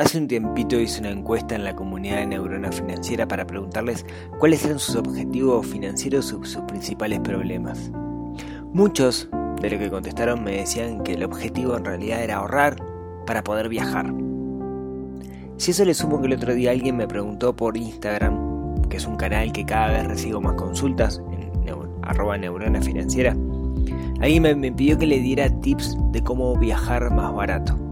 Hace 0.00 0.16
un 0.16 0.28
tiempito 0.28 0.80
hice 0.80 1.00
una 1.00 1.10
encuesta 1.10 1.54
en 1.54 1.62
la 1.62 1.76
comunidad 1.76 2.20
de 2.20 2.26
Neurona 2.28 2.72
Financiera 2.72 3.28
para 3.28 3.46
preguntarles 3.46 4.06
cuáles 4.38 4.64
eran 4.64 4.78
sus 4.78 4.96
objetivos 4.96 5.66
financieros 5.66 6.34
y 6.42 6.46
sus 6.46 6.62
principales 6.62 7.20
problemas. 7.20 7.92
Muchos 8.72 9.28
de 9.60 9.68
los 9.68 9.78
que 9.78 9.90
contestaron 9.90 10.42
me 10.42 10.52
decían 10.52 11.02
que 11.02 11.12
el 11.12 11.22
objetivo 11.22 11.76
en 11.76 11.84
realidad 11.84 12.24
era 12.24 12.36
ahorrar 12.36 12.76
para 13.26 13.44
poder 13.44 13.68
viajar. 13.68 14.10
Si 15.58 15.72
eso 15.72 15.84
le 15.84 15.92
sumo 15.92 16.18
que 16.18 16.28
el 16.28 16.32
otro 16.32 16.54
día 16.54 16.70
alguien 16.70 16.96
me 16.96 17.06
preguntó 17.06 17.54
por 17.54 17.76
Instagram, 17.76 18.80
que 18.88 18.96
es 18.96 19.06
un 19.06 19.16
canal 19.16 19.52
que 19.52 19.66
cada 19.66 19.88
vez 19.88 20.06
recibo 20.08 20.40
más 20.40 20.54
consultas, 20.54 21.22
en 21.30 21.50
arroba 22.04 22.38
neurona 22.38 22.80
financiera, 22.80 23.36
alguien 24.22 24.60
me 24.60 24.72
pidió 24.72 24.96
que 24.96 25.06
le 25.06 25.18
diera 25.18 25.50
tips 25.60 25.98
de 26.10 26.22
cómo 26.22 26.56
viajar 26.56 27.10
más 27.10 27.34
barato. 27.34 27.89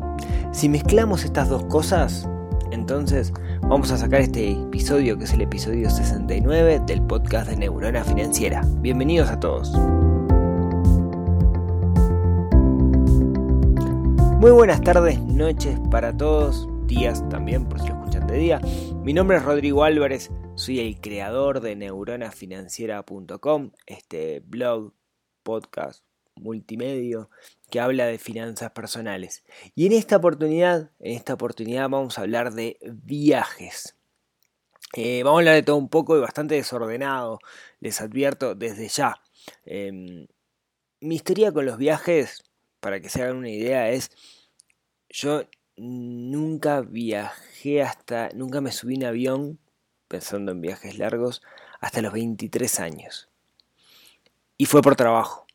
Si 0.53 0.69
mezclamos 0.69 1.25
estas 1.25 1.49
dos 1.49 1.65
cosas, 1.65 2.29
entonces 2.71 3.33
vamos 3.63 3.91
a 3.93 3.99
sacar 3.99 4.23
este 4.23 4.53
episodio 4.53 5.19
que 5.19 5.25
es 5.25 5.33
el 5.33 5.43
episodio 5.43 5.91
69 5.91 6.81
del 6.87 7.03
podcast 7.03 7.49
de 7.51 7.57
Neurona 7.57 8.03
Financiera. 8.03 8.63
Bienvenidos 8.81 9.29
a 9.31 9.39
todos. 9.39 9.71
Muy 14.41 14.51
buenas 14.51 14.81
tardes, 14.83 15.21
noches 15.21 15.79
para 15.91 16.17
todos, 16.17 16.67
días 16.87 17.29
también 17.29 17.69
por 17.69 17.81
si 17.81 17.89
lo 17.89 17.95
escuchan 17.95 18.27
de 18.27 18.39
día. 18.39 18.61
Mi 19.03 19.13
nombre 19.13 19.37
es 19.37 19.45
Rodrigo 19.45 19.85
Álvarez, 19.85 20.31
soy 20.55 20.81
el 20.81 21.01
creador 21.01 21.61
de 21.61 21.77
neuronafinanciera.com, 21.77 23.73
este 23.87 24.41
blog, 24.41 24.95
podcast, 25.43 26.08
multimedio 26.41 27.31
que 27.71 27.81
habla 27.81 28.07
de 28.07 28.19
finanzas 28.19 28.71
personales. 28.71 29.45
Y 29.75 29.87
en 29.87 29.93
esta 29.93 30.17
oportunidad, 30.17 30.91
en 31.01 31.17
esta 31.17 31.35
oportunidad 31.35 31.89
vamos 31.89 32.19
a 32.19 32.23
hablar 32.23 32.53
de 32.53 32.79
viajes. 32.83 33.97
Eh, 34.95 35.23
vamos 35.23 35.39
a 35.39 35.41
hablar 35.41 35.55
de 35.55 35.63
todo 35.63 35.77
un 35.77 35.89
poco 35.89 36.17
y 36.17 36.21
bastante 36.21 36.55
desordenado, 36.55 37.41
les 37.81 38.01
advierto 38.01 38.55
desde 38.55 38.89
ya. 38.89 39.21
Em, 39.65 40.27
mi 41.01 41.15
historia 41.17 41.53
con 41.53 41.67
los 41.67 41.77
viajes, 41.77 42.43
para 42.81 43.01
que 43.01 43.09
se 43.09 43.23
hagan 43.23 43.37
una 43.37 43.51
idea, 43.51 43.91
es 43.91 44.11
yo 45.11 45.43
nunca 45.77 46.81
viajé 46.81 47.83
hasta, 47.83 48.31
nunca 48.35 48.61
me 48.61 48.73
subí 48.73 48.95
en 48.95 49.05
avión, 49.05 49.59
pensando 50.09 50.53
en 50.53 50.61
viajes 50.61 50.99
largos, 50.99 51.43
hasta 51.81 52.03
los 52.03 52.13
23 52.13 52.81
años. 52.81 53.29
Y 54.57 54.67
fue 54.67 54.83
por 54.83 54.97
trabajo. 54.97 55.48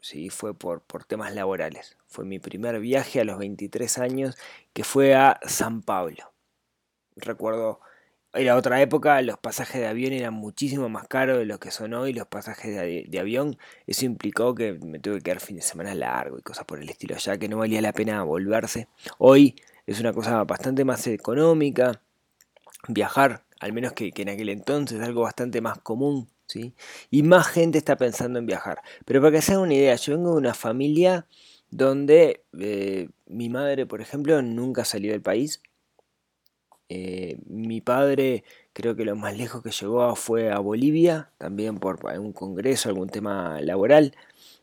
¿Sí? 0.00 0.30
fue 0.30 0.54
por, 0.54 0.82
por 0.82 1.04
temas 1.04 1.34
laborales. 1.34 1.96
Fue 2.06 2.24
mi 2.24 2.38
primer 2.38 2.80
viaje 2.80 3.20
a 3.20 3.24
los 3.24 3.38
23 3.38 3.98
años 3.98 4.36
que 4.72 4.84
fue 4.84 5.14
a 5.14 5.40
San 5.46 5.82
Pablo. 5.82 6.32
Recuerdo, 7.16 7.80
era 8.36 8.56
otra 8.56 8.80
época, 8.82 9.22
los 9.22 9.38
pasajes 9.38 9.80
de 9.80 9.86
avión 9.86 10.12
eran 10.12 10.34
muchísimo 10.34 10.88
más 10.88 11.08
caros 11.08 11.38
de 11.38 11.46
lo 11.46 11.58
que 11.58 11.70
son 11.70 11.94
hoy 11.94 12.12
los 12.12 12.26
pasajes 12.26 12.74
de, 13.08 13.18
avión. 13.18 13.56
Eso 13.86 14.04
implicó 14.04 14.54
que 14.54 14.74
me 14.74 14.98
tuve 14.98 15.16
que 15.16 15.22
quedar 15.22 15.40
fin 15.40 15.56
de 15.56 15.62
semana 15.62 15.94
largo 15.94 16.38
y 16.38 16.42
cosas 16.42 16.64
por 16.64 16.80
el 16.80 16.88
estilo, 16.88 17.16
ya 17.16 17.38
que 17.38 17.48
no 17.48 17.58
valía 17.58 17.80
la 17.80 17.92
pena 17.92 18.22
volverse. 18.24 18.88
Hoy 19.18 19.56
es 19.86 20.00
una 20.00 20.12
cosa 20.12 20.44
bastante 20.44 20.84
más 20.84 21.06
económica. 21.06 22.02
Viajar, 22.88 23.44
al 23.60 23.72
menos 23.72 23.92
que, 23.92 24.12
que 24.12 24.22
en 24.22 24.28
aquel 24.28 24.50
entonces, 24.50 25.00
algo 25.00 25.22
bastante 25.22 25.60
más 25.60 25.78
común 25.78 26.28
y 27.10 27.22
más 27.22 27.48
gente 27.48 27.78
está 27.78 27.96
pensando 27.96 28.38
en 28.38 28.46
viajar. 28.46 28.80
Pero 29.04 29.20
para 29.20 29.32
que 29.32 29.42
se 29.42 29.52
hagan 29.52 29.64
una 29.64 29.74
idea, 29.74 29.96
yo 29.96 30.16
vengo 30.16 30.32
de 30.32 30.38
una 30.38 30.54
familia 30.54 31.26
donde 31.70 32.44
eh, 32.58 33.08
mi 33.26 33.48
madre, 33.48 33.86
por 33.86 34.00
ejemplo, 34.00 34.40
nunca 34.42 34.84
salió 34.84 35.12
del 35.12 35.22
país. 35.22 35.62
Eh, 36.88 37.38
mi 37.46 37.80
padre 37.80 38.44
creo 38.72 38.94
que 38.94 39.04
lo 39.04 39.16
más 39.16 39.36
lejos 39.36 39.62
que 39.62 39.70
llegó 39.70 40.14
fue 40.14 40.52
a 40.52 40.60
Bolivia, 40.60 41.32
también 41.38 41.78
por 41.78 42.08
algún 42.08 42.32
congreso, 42.32 42.88
algún 42.88 43.08
tema 43.08 43.60
laboral. 43.60 44.14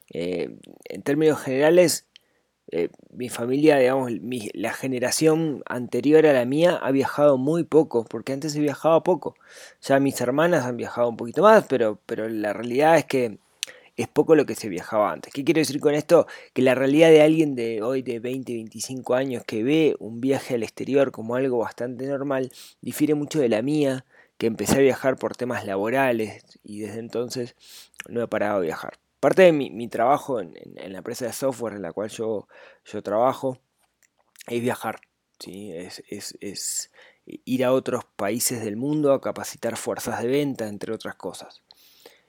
Eh, 0.09 0.57
en 0.85 1.01
términos 1.03 1.41
generales, 1.41 2.07
eh, 2.71 2.89
mi 3.11 3.29
familia, 3.29 3.77
digamos, 3.77 4.11
la 4.53 4.73
generación 4.73 5.63
anterior 5.65 6.25
a 6.25 6.33
la 6.33 6.45
mía 6.45 6.79
ha 6.81 6.91
viajado 6.91 7.37
muy 7.37 7.63
poco, 7.63 8.05
porque 8.05 8.33
antes 8.33 8.53
se 8.53 8.59
viajaba 8.59 9.03
poco. 9.03 9.35
Ya 9.81 9.99
mis 9.99 10.19
hermanas 10.21 10.65
han 10.65 10.77
viajado 10.77 11.09
un 11.09 11.17
poquito 11.17 11.43
más, 11.43 11.65
pero, 11.67 11.99
pero 12.05 12.27
la 12.29 12.53
realidad 12.53 12.97
es 12.97 13.05
que 13.05 13.37
es 13.95 14.07
poco 14.07 14.35
lo 14.35 14.45
que 14.45 14.55
se 14.55 14.69
viajaba 14.69 15.11
antes. 15.11 15.33
¿Qué 15.33 15.43
quiero 15.43 15.59
decir 15.59 15.79
con 15.79 15.93
esto? 15.93 16.25
Que 16.53 16.61
la 16.61 16.73
realidad 16.73 17.09
de 17.09 17.21
alguien 17.21 17.55
de 17.55 17.81
hoy 17.83 18.01
de 18.01 18.19
20, 18.19 18.53
25 18.53 19.13
años 19.13 19.43
que 19.45 19.63
ve 19.63 19.95
un 19.99 20.19
viaje 20.19 20.55
al 20.55 20.63
exterior 20.63 21.11
como 21.11 21.35
algo 21.35 21.59
bastante 21.59 22.07
normal, 22.07 22.51
difiere 22.81 23.13
mucho 23.13 23.39
de 23.39 23.49
la 23.49 23.61
mía, 23.61 24.05
que 24.37 24.47
empecé 24.47 24.77
a 24.77 24.79
viajar 24.79 25.15
por 25.17 25.35
temas 25.35 25.65
laborales 25.65 26.43
y 26.63 26.79
desde 26.79 26.99
entonces 26.99 27.55
no 28.09 28.21
he 28.21 28.27
parado 28.27 28.61
de 28.61 28.67
viajar. 28.67 29.02
Parte 29.23 29.43
de 29.43 29.53
mi, 29.53 29.87
trabajo 29.87 30.41
en, 30.41 30.53
la 30.75 30.97
empresa 30.97 31.25
de 31.25 31.31
software 31.31 31.75
en 31.75 31.81
la 31.81 31.93
cual 31.93 32.09
yo, 32.09 32.45
trabajo 33.03 33.57
es 34.47 34.61
viajar, 34.61 34.99
¿sí? 35.39 35.71
es, 35.71 36.03
es, 36.41 36.91
ir 37.25 37.63
a 37.63 37.71
otros 37.71 38.03
países 38.17 38.65
del 38.65 38.75
mundo 38.75 39.13
a 39.13 39.21
capacitar 39.21 39.77
fuerzas 39.77 40.21
de 40.21 40.27
venta, 40.27 40.67
entre 40.67 40.91
otras 40.91 41.15
cosas. 41.15 41.63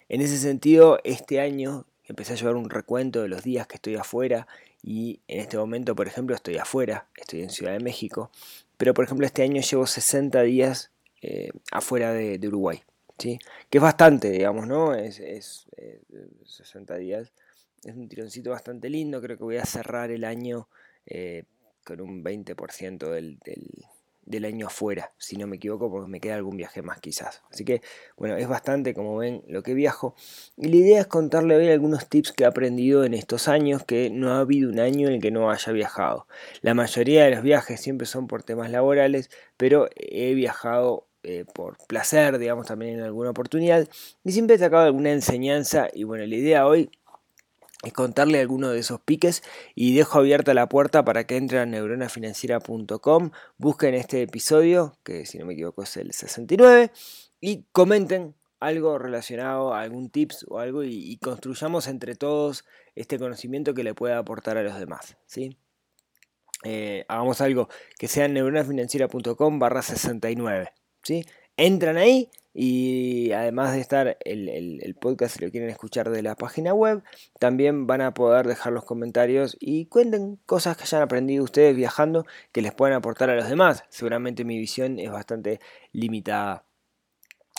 En 0.08 0.20
ese 0.20 0.38
sentido, 0.38 1.00
este 1.02 1.40
año 1.40 1.84
empecé 2.04 2.34
a 2.34 2.36
llevar 2.36 2.54
un 2.54 2.70
recuento 2.70 3.22
de 3.22 3.28
los 3.28 3.42
días 3.42 3.66
que 3.66 3.74
estoy 3.74 3.96
afuera 3.96 4.46
y 4.80 5.18
en 5.26 5.40
este 5.40 5.58
momento, 5.58 5.96
por 5.96 6.06
ejemplo, 6.06 6.36
estoy 6.36 6.58
afuera, 6.58 7.08
estoy 7.16 7.42
en 7.42 7.50
Ciudad 7.50 7.72
de 7.72 7.80
México, 7.80 8.30
pero 8.76 8.94
por 8.94 9.04
ejemplo 9.04 9.26
este 9.26 9.42
año 9.42 9.60
llevo 9.62 9.88
60 9.88 10.42
días 10.42 10.92
eh, 11.22 11.50
afuera 11.72 12.12
de 12.12 12.38
Uruguay. 12.46 12.84
¿Sí? 13.18 13.38
Que 13.70 13.78
es 13.78 13.82
bastante, 13.82 14.30
digamos, 14.30 14.66
¿no? 14.66 14.94
Es, 14.94 15.16
60 16.44 16.96
eh, 16.96 16.98
días. 16.98 17.32
Es 17.84 17.94
un 17.94 18.08
tironcito 18.08 18.50
bastante 18.50 18.88
lindo. 18.88 19.20
Creo 19.20 19.36
que 19.36 19.44
voy 19.44 19.56
a 19.56 19.64
cerrar 19.64 20.10
el 20.10 20.24
año 20.24 20.68
eh, 21.06 21.44
con 21.84 22.00
un 22.00 22.24
20% 22.24 23.10
del, 23.10 23.38
del, 24.24 24.44
año 24.46 24.68
afuera, 24.68 25.12
si 25.18 25.36
no 25.36 25.46
me 25.46 25.56
equivoco, 25.56 25.90
porque 25.90 26.10
me 26.10 26.18
queda 26.18 26.36
algún 26.36 26.56
viaje 26.56 26.80
más 26.80 26.98
quizás. 27.00 27.42
Así 27.50 27.64
que, 27.64 27.82
bueno, 28.16 28.36
es 28.36 28.48
bastante, 28.48 28.94
como 28.94 29.18
ven, 29.18 29.44
lo 29.48 29.62
que 29.62 29.74
viajo. 29.74 30.14
Y 30.56 30.68
la 30.68 30.76
idea 30.76 31.00
es 31.00 31.06
contarle 31.06 31.56
hoy 31.56 31.68
algunos 31.68 32.08
tips 32.08 32.32
que 32.32 32.44
he 32.44 32.46
aprendido 32.46 33.04
en 33.04 33.12
estos 33.12 33.48
años, 33.48 33.84
que 33.84 34.08
no 34.08 34.32
ha 34.32 34.40
habido 34.40 34.70
un 34.70 34.80
año 34.80 35.08
en 35.08 35.14
el 35.14 35.20
que 35.20 35.30
no 35.30 35.50
haya 35.50 35.72
viajado. 35.72 36.26
La 36.62 36.72
mayoría 36.72 37.24
de 37.24 37.32
los 37.32 37.42
viajes 37.42 37.80
siempre 37.82 38.06
son 38.06 38.26
por 38.26 38.42
temas 38.42 38.70
laborales, 38.70 39.30
pero 39.58 39.90
he 39.94 40.32
viajado 40.32 41.06
eh, 41.24 41.44
por 41.52 41.78
placer, 41.86 42.38
digamos, 42.38 42.66
también 42.66 42.98
en 42.98 43.02
alguna 43.02 43.30
oportunidad. 43.30 43.88
Y 44.24 44.32
siempre 44.32 44.56
he 44.56 44.58
sacado 44.58 44.84
alguna 44.84 45.10
enseñanza. 45.10 45.88
Y 45.92 46.04
bueno, 46.04 46.24
la 46.26 46.34
idea 46.34 46.66
hoy 46.66 46.90
es 47.82 47.92
contarle 47.92 48.40
alguno 48.40 48.70
de 48.70 48.78
esos 48.78 49.00
piques 49.00 49.42
y 49.74 49.94
dejo 49.94 50.18
abierta 50.18 50.54
la 50.54 50.68
puerta 50.68 51.04
para 51.04 51.26
que 51.26 51.36
entren 51.36 51.60
a 51.60 51.66
neuronafinanciera.com, 51.66 53.30
busquen 53.58 53.94
este 53.94 54.22
episodio, 54.22 54.96
que 55.02 55.26
si 55.26 55.38
no 55.38 55.46
me 55.46 55.54
equivoco 55.54 55.82
es 55.82 55.96
el 55.96 56.12
69, 56.12 56.90
y 57.40 57.64
comenten 57.72 58.34
algo 58.60 58.98
relacionado 58.98 59.74
a 59.74 59.82
algún 59.82 60.08
tips 60.08 60.46
o 60.48 60.58
algo 60.58 60.84
y, 60.84 61.16
construyamos 61.18 61.86
entre 61.86 62.14
todos 62.14 62.64
este 62.94 63.18
conocimiento 63.18 63.74
que 63.74 63.84
le 63.84 63.94
pueda 63.94 64.18
aportar 64.18 64.56
a 64.56 64.62
los 64.62 64.78
demás. 64.78 65.16
¿sí? 65.26 65.58
Eh, 66.62 67.04
hagamos 67.08 67.40
algo 67.42 67.68
que 67.98 68.08
sea 68.08 68.28
neuronafinanciera.com 68.28 69.58
barra 69.58 69.82
69. 69.82 70.72
Entran 71.56 71.96
ahí 71.96 72.30
y 72.56 73.32
además 73.32 73.72
de 73.72 73.80
estar 73.80 74.16
el, 74.24 74.96
podcast, 75.00 75.36
si 75.36 75.44
lo 75.44 75.50
quieren 75.50 75.70
escuchar 75.70 76.10
de 76.10 76.22
la 76.22 76.36
página 76.36 76.72
web, 76.72 77.02
también 77.40 77.88
van 77.88 78.00
a 78.00 78.14
poder 78.14 78.46
dejar 78.46 78.72
los 78.72 78.84
comentarios 78.84 79.56
y 79.58 79.86
cuenten 79.86 80.38
cosas 80.46 80.76
que 80.76 80.84
hayan 80.84 81.02
aprendido 81.02 81.42
ustedes 81.42 81.74
viajando 81.74 82.24
que 82.52 82.62
les 82.62 82.72
puedan 82.72 82.96
aportar 82.96 83.28
a 83.28 83.34
los 83.34 83.48
demás. 83.48 83.84
Seguramente 83.88 84.44
mi 84.44 84.56
visión 84.56 85.00
es 85.00 85.10
bastante 85.10 85.60
limitada. 85.92 86.64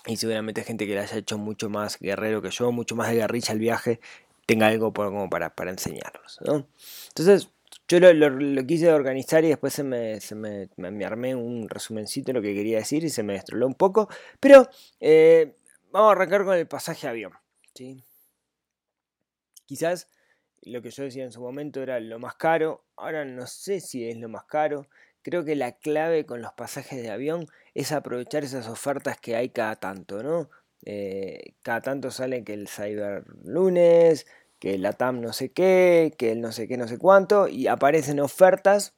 Y 0.07 0.17
seguramente 0.17 0.63
gente 0.63 0.85
que 0.87 0.93
le 0.93 1.01
haya 1.01 1.17
hecho 1.17 1.37
mucho 1.37 1.69
más 1.69 1.99
guerrero 1.99 2.41
que 2.41 2.51
yo, 2.51 2.71
mucho 2.71 2.95
más 2.95 3.09
de 3.09 3.15
guerrilla 3.15 3.53
el 3.53 3.59
viaje, 3.59 3.99
tenga 4.45 4.67
algo 4.67 4.93
como 4.93 5.29
para, 5.29 5.55
para 5.55 5.71
enseñarlos. 5.71 6.39
Entonces, 7.09 7.49
yo 7.87 7.99
lo, 7.99 8.65
quise 8.65 8.91
organizar 8.91 9.43
y 9.43 9.49
después 9.49 9.73
se 9.73 9.83
me, 9.83 10.19
me, 10.75 11.05
armé 11.05 11.35
un 11.35 11.69
resumencito 11.69 12.27
de 12.27 12.33
lo 12.33 12.41
que 12.41 12.55
quería 12.55 12.77
decir 12.77 13.03
y 13.03 13.09
se 13.09 13.23
me 13.23 13.33
destroló 13.33 13.67
un 13.67 13.75
poco. 13.75 14.09
Pero 14.39 14.67
eh, 14.99 15.55
vamos 15.91 16.09
a 16.09 16.11
arrancar 16.13 16.45
con 16.45 16.55
el 16.55 16.67
pasaje 16.67 17.07
avión. 17.07 17.33
¿sí? 17.75 18.03
Quizás 19.65 20.09
lo 20.63 20.81
que 20.81 20.89
yo 20.89 21.03
decía 21.03 21.23
en 21.23 21.31
su 21.31 21.41
momento 21.41 21.81
era 21.81 21.99
lo 21.99 22.17
más 22.19 22.35
caro. 22.35 22.83
Ahora 22.95 23.23
no 23.23 23.45
sé 23.45 23.79
si 23.79 24.09
es 24.09 24.17
lo 24.17 24.29
más 24.29 24.45
caro. 24.45 24.87
Creo 25.21 25.45
que 25.45 25.55
la 25.55 25.73
clave 25.73 26.25
con 26.25 26.41
los 26.41 26.53
pasajes 26.53 27.01
de 27.01 27.11
avión 27.11 27.47
es 27.73 27.91
aprovechar 27.91 28.43
esas 28.43 28.67
ofertas 28.67 29.19
que 29.19 29.35
hay 29.35 29.49
cada 29.49 29.75
tanto, 29.75 30.23
¿no? 30.23 30.49
Eh, 30.85 31.53
cada 31.63 31.81
tanto 31.81 32.11
sale 32.11 32.43
que 32.43 32.53
el 32.53 32.67
Cyber 32.67 33.25
Lunes, 33.43 34.27
que 34.59 34.77
la 34.77 34.93
TAM 34.93 35.21
no 35.21 35.33
sé 35.33 35.51
qué, 35.51 36.13
que 36.17 36.31
el 36.31 36.41
no 36.41 36.51
sé 36.51 36.67
qué, 36.67 36.77
no 36.77 36.87
sé 36.87 36.97
cuánto, 36.97 37.47
y 37.47 37.67
aparecen 37.67 38.19
ofertas 38.19 38.95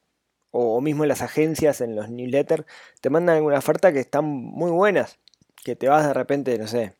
o, 0.50 0.80
mismo 0.80 1.04
las 1.04 1.22
agencias 1.22 1.80
en 1.80 1.94
los 1.94 2.08
newsletters 2.08 2.64
te 3.00 3.10
mandan 3.10 3.36
alguna 3.36 3.58
oferta 3.58 3.92
que 3.92 4.00
están 4.00 4.24
muy 4.24 4.70
buenas, 4.70 5.18
que 5.64 5.76
te 5.76 5.88
vas 5.88 6.06
de 6.06 6.14
repente, 6.14 6.56
no 6.58 6.66
sé, 6.66 6.94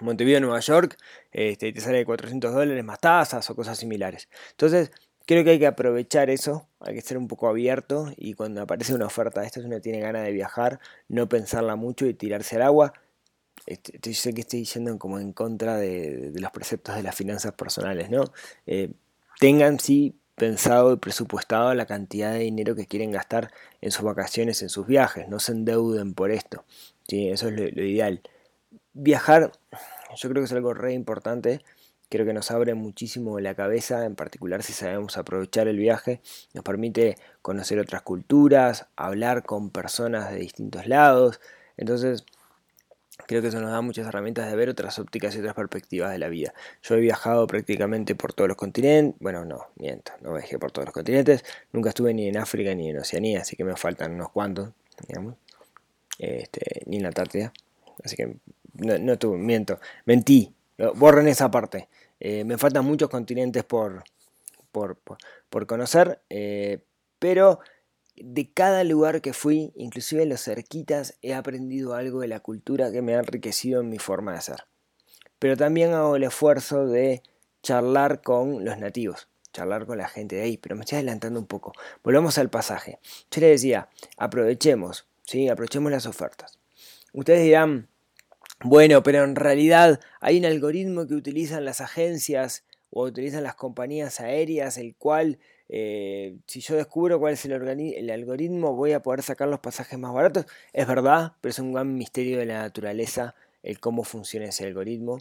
Montevideo, 0.00 0.40
Nueva 0.40 0.60
York, 0.60 0.96
este, 1.32 1.68
y 1.68 1.72
te 1.72 1.80
sale 1.80 2.04
400 2.04 2.52
dólares 2.54 2.84
más 2.84 3.00
tasas 3.00 3.48
o 3.50 3.54
cosas 3.54 3.78
similares. 3.78 4.28
Entonces, 4.52 4.92
creo 5.26 5.44
que 5.44 5.50
hay 5.50 5.58
que 5.58 5.66
aprovechar 5.66 6.30
eso, 6.30 6.68
hay 6.80 6.94
que 6.94 7.02
ser 7.02 7.18
un 7.18 7.28
poco 7.28 7.48
abierto 7.48 8.12
y 8.16 8.34
cuando 8.34 8.62
aparece 8.62 8.94
una 8.94 9.06
oferta 9.06 9.40
de 9.40 9.46
estas 9.46 9.64
uno 9.64 9.80
tiene 9.80 10.00
ganas 10.00 10.24
de 10.24 10.32
viajar, 10.32 10.80
no 11.08 11.28
pensarla 11.28 11.76
mucho 11.76 12.06
y 12.06 12.14
tirarse 12.14 12.56
al 12.56 12.62
agua. 12.62 12.92
Este, 13.70 14.14
sé 14.14 14.34
que 14.34 14.40
estoy 14.40 14.64
yendo 14.64 14.98
como 14.98 15.20
en 15.20 15.32
contra 15.32 15.76
de, 15.76 16.32
los 16.34 16.50
preceptos 16.50 16.96
de 16.96 17.04
las 17.04 17.14
finanzas 17.14 17.52
personales, 17.52 18.10
¿no? 18.10 18.24
Eh, 18.66 18.90
tengan 19.38 19.78
sí 19.78 20.16
pensado 20.34 20.92
y 20.92 20.96
presupuestado 20.96 21.72
la 21.74 21.86
cantidad 21.86 22.32
de 22.32 22.40
dinero 22.40 22.74
que 22.74 22.86
quieren 22.86 23.12
gastar 23.12 23.52
en 23.80 23.92
sus 23.92 24.02
vacaciones, 24.02 24.62
en 24.62 24.70
sus 24.70 24.88
viajes, 24.88 25.28
no 25.28 25.38
se 25.38 25.52
endeuden 25.52 26.14
por 26.14 26.32
esto, 26.32 26.64
¿sí? 27.06 27.28
eso 27.28 27.48
es 27.48 27.54
lo 27.54 27.84
ideal. 27.84 28.22
Viajar, 28.92 29.52
yo 30.16 30.28
creo 30.28 30.42
que 30.42 30.46
es 30.46 30.52
algo 30.52 30.74
re 30.74 30.92
importante, 30.92 31.60
creo 32.08 32.26
que 32.26 32.32
nos 32.32 32.50
abre 32.50 32.74
muchísimo 32.74 33.38
la 33.38 33.54
cabeza, 33.54 34.04
en 34.04 34.16
particular 34.16 34.64
si 34.64 34.72
sabemos 34.72 35.16
aprovechar 35.16 35.68
el 35.68 35.76
viaje, 35.76 36.20
nos 36.54 36.64
permite 36.64 37.16
conocer 37.40 37.78
otras 37.78 38.02
culturas, 38.02 38.86
hablar 38.96 39.44
con 39.44 39.70
personas 39.70 40.32
de 40.32 40.38
distintos 40.40 40.88
lados, 40.88 41.40
entonces 41.76 42.24
creo 43.26 43.42
que 43.42 43.48
eso 43.48 43.60
nos 43.60 43.70
da 43.70 43.80
muchas 43.80 44.06
herramientas 44.06 44.50
de 44.50 44.56
ver 44.56 44.68
otras 44.68 44.98
ópticas 44.98 45.34
y 45.34 45.38
otras 45.38 45.54
perspectivas 45.54 46.10
de 46.10 46.18
la 46.18 46.28
vida. 46.28 46.52
Yo 46.82 46.94
he 46.94 47.00
viajado 47.00 47.46
prácticamente 47.46 48.14
por 48.14 48.32
todos 48.32 48.48
los 48.48 48.56
continentes, 48.56 49.18
bueno, 49.20 49.44
no, 49.44 49.66
miento, 49.76 50.12
no 50.20 50.34
viajé 50.34 50.58
por 50.58 50.72
todos 50.72 50.86
los 50.86 50.94
continentes, 50.94 51.44
nunca 51.72 51.90
estuve 51.90 52.14
ni 52.14 52.28
en 52.28 52.36
África 52.36 52.74
ni 52.74 52.90
en 52.90 52.98
Oceanía, 52.98 53.40
así 53.40 53.56
que 53.56 53.64
me 53.64 53.76
faltan 53.76 54.12
unos 54.14 54.30
cuantos, 54.30 54.70
digamos, 55.08 55.36
este, 56.18 56.82
ni 56.86 56.96
en 56.96 57.02
la 57.02 57.08
Antártida, 57.08 57.52
así 58.04 58.16
que 58.16 58.36
no, 58.74 58.98
no 58.98 59.36
miento, 59.36 59.80
mentí, 60.04 60.54
borren 60.94 61.28
esa 61.28 61.50
parte. 61.50 61.88
Eh, 62.18 62.44
me 62.44 62.58
faltan 62.58 62.84
muchos 62.84 63.08
continentes 63.08 63.64
por, 63.64 64.04
por, 64.72 64.98
por, 65.48 65.66
conocer, 65.66 66.20
eh, 66.28 66.80
pero 67.18 67.60
de 68.22 68.52
cada 68.52 68.84
lugar 68.84 69.20
que 69.20 69.32
fui, 69.32 69.72
inclusive 69.74 70.22
en 70.22 70.28
los 70.28 70.42
cerquitas, 70.42 71.18
he 71.22 71.34
aprendido 71.34 71.94
algo 71.94 72.20
de 72.20 72.28
la 72.28 72.40
cultura 72.40 72.92
que 72.92 73.02
me 73.02 73.14
ha 73.14 73.18
enriquecido 73.18 73.80
en 73.80 73.88
mi 73.88 73.98
forma 73.98 74.34
de 74.34 74.40
ser. 74.40 74.64
Pero 75.38 75.56
también 75.56 75.92
hago 75.92 76.16
el 76.16 76.24
esfuerzo 76.24 76.86
de 76.86 77.22
charlar 77.62 78.22
con 78.22 78.64
los 78.64 78.78
nativos, 78.78 79.28
charlar 79.52 79.86
con 79.86 79.98
la 79.98 80.08
gente 80.08 80.36
de 80.36 80.42
ahí, 80.42 80.56
pero 80.56 80.76
me 80.76 80.82
estoy 80.82 80.96
adelantando 80.96 81.40
un 81.40 81.46
poco. 81.46 81.72
Volvamos 82.02 82.38
al 82.38 82.50
pasaje. 82.50 82.98
Yo 83.30 83.40
les 83.40 83.62
decía, 83.62 83.88
aprovechemos, 84.16 85.06
¿sí? 85.24 85.48
aprovechemos 85.48 85.90
las 85.90 86.06
ofertas. 86.06 86.58
Ustedes 87.12 87.42
dirán, 87.42 87.88
bueno, 88.62 89.02
pero 89.02 89.24
en 89.24 89.36
realidad 89.36 90.00
hay 90.20 90.38
un 90.38 90.44
algoritmo 90.44 91.06
que 91.06 91.14
utilizan 91.14 91.64
las 91.64 91.80
agencias 91.80 92.64
o 92.90 93.04
utilizan 93.04 93.42
las 93.42 93.54
compañías 93.54 94.20
aéreas, 94.20 94.76
el 94.76 94.94
cual, 94.94 95.38
eh, 95.72 96.36
si 96.46 96.60
yo 96.60 96.74
descubro 96.74 97.20
cuál 97.20 97.34
es 97.34 97.44
el, 97.44 97.52
algoritmo, 98.10 98.74
voy 98.74 98.92
a 98.92 99.02
poder 99.02 99.22
sacar 99.22 99.46
los 99.48 99.60
pasajes 99.60 99.96
más 99.98 100.12
baratos. 100.12 100.46
Es 100.72 100.86
verdad, 100.86 101.34
pero 101.40 101.50
es 101.50 101.58
un 101.60 101.72
gran 101.72 101.96
misterio 101.96 102.38
de 102.38 102.46
la 102.46 102.62
naturaleza 102.62 103.36
el 103.62 103.78
cómo 103.78 104.02
funciona 104.02 104.46
ese 104.46 104.66
algoritmo. 104.66 105.18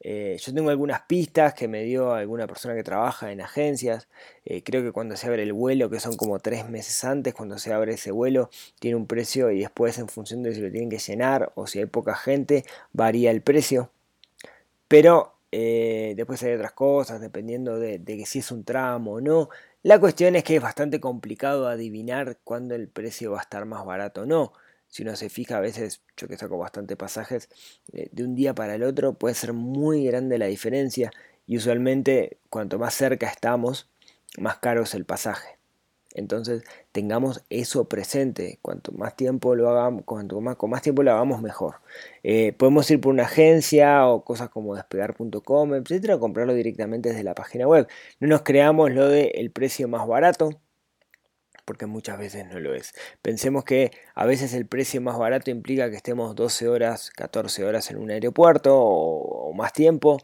Eh, 0.00 0.36
yo 0.40 0.52
tengo 0.52 0.70
algunas 0.70 1.02
pistas 1.02 1.54
que 1.54 1.68
me 1.68 1.84
dio 1.84 2.12
alguna 2.12 2.48
persona 2.48 2.74
que 2.74 2.82
trabaja 2.82 3.30
en 3.30 3.40
agencias. 3.40 4.08
Eh, 4.44 4.64
creo 4.64 4.82
que 4.82 4.90
cuando 4.90 5.16
se 5.16 5.28
abre 5.28 5.44
el 5.44 5.52
vuelo, 5.52 5.88
que 5.88 6.00
son 6.00 6.16
como 6.16 6.40
tres 6.40 6.68
meses 6.68 7.04
antes, 7.04 7.32
cuando 7.32 7.58
se 7.58 7.72
abre 7.72 7.94
ese 7.94 8.10
vuelo, 8.10 8.50
tiene 8.80 8.96
un 8.96 9.06
precio 9.06 9.52
y 9.52 9.60
después 9.60 9.98
en 9.98 10.08
función 10.08 10.42
de 10.42 10.54
si 10.54 10.60
lo 10.60 10.70
tienen 10.72 10.90
que 10.90 10.98
llenar 10.98 11.52
o 11.54 11.68
si 11.68 11.78
hay 11.78 11.86
poca 11.86 12.16
gente, 12.16 12.64
varía 12.92 13.30
el 13.30 13.42
precio. 13.42 13.90
Pero 14.88 15.30
después 15.52 16.42
hay 16.42 16.54
otras 16.54 16.72
cosas, 16.72 17.20
dependiendo 17.20 17.78
de, 17.78 18.00
de 18.00 18.16
que 18.16 18.26
si 18.26 18.40
es 18.40 18.50
un 18.50 18.64
tramo 18.64 19.12
o 19.14 19.20
no. 19.20 19.50
La 19.84 20.00
cuestión 20.00 20.34
es 20.34 20.44
que 20.44 20.56
es 20.56 20.62
bastante 20.62 20.98
complicado 20.98 21.68
adivinar 21.68 22.38
cuándo 22.42 22.74
el 22.74 22.88
precio 22.88 23.32
va 23.32 23.38
a 23.40 23.42
estar 23.42 23.66
más 23.66 23.84
barato 23.84 24.22
o 24.22 24.26
no 24.26 24.54
si 24.88 25.02
uno 25.02 25.14
se 25.14 25.28
fija 25.28 25.58
a 25.58 25.60
veces, 25.60 26.00
yo 26.16 26.26
que 26.26 26.38
saco 26.38 26.56
bastante 26.56 26.96
pasajes, 26.96 27.50
eh, 27.92 28.08
de 28.10 28.24
un 28.24 28.34
día 28.34 28.54
para 28.54 28.76
el 28.76 28.82
otro 28.82 29.12
puede 29.12 29.34
ser 29.34 29.52
muy 29.52 30.06
grande 30.06 30.38
la 30.38 30.46
diferencia 30.46 31.10
y 31.46 31.58
usualmente 31.58 32.38
cuanto 32.48 32.78
más 32.78 32.94
cerca 32.94 33.26
estamos, 33.26 33.90
más 34.38 34.56
caro 34.56 34.84
es 34.84 34.94
el 34.94 35.04
pasaje. 35.04 35.58
Entonces 36.14 36.62
tengamos 36.92 37.44
eso 37.50 37.88
presente, 37.88 38.58
cuanto 38.62 38.92
más 38.92 39.16
tiempo 39.16 39.56
lo 39.56 39.68
hagamos, 39.68 40.04
cuanto 40.04 40.40
más, 40.40 40.56
con 40.56 40.70
más 40.70 40.80
tiempo 40.82 41.02
lo 41.02 41.10
hagamos 41.12 41.42
mejor. 41.42 41.76
Eh, 42.22 42.52
podemos 42.52 42.88
ir 42.90 43.00
por 43.00 43.12
una 43.12 43.24
agencia 43.24 44.06
o 44.06 44.24
cosas 44.24 44.48
como 44.48 44.76
despegar.com, 44.76 45.74
etcétera, 45.74 46.18
comprarlo 46.18 46.54
directamente 46.54 47.10
desde 47.10 47.24
la 47.24 47.34
página 47.34 47.66
web. 47.66 47.88
No 48.20 48.28
nos 48.28 48.42
creamos 48.42 48.92
lo 48.92 49.08
de 49.08 49.32
el 49.34 49.50
precio 49.50 49.88
más 49.88 50.06
barato, 50.06 50.50
porque 51.64 51.86
muchas 51.86 52.18
veces 52.18 52.46
no 52.46 52.60
lo 52.60 52.74
es. 52.74 52.94
Pensemos 53.22 53.64
que 53.64 53.90
a 54.14 54.26
veces 54.26 54.54
el 54.54 54.66
precio 54.66 55.00
más 55.00 55.18
barato 55.18 55.50
implica 55.50 55.90
que 55.90 55.96
estemos 55.96 56.34
12 56.34 56.68
horas, 56.68 57.10
14 57.10 57.64
horas 57.64 57.90
en 57.90 57.98
un 57.98 58.10
aeropuerto 58.10 58.76
o, 58.76 59.52
más 59.54 59.72
tiempo, 59.72 60.18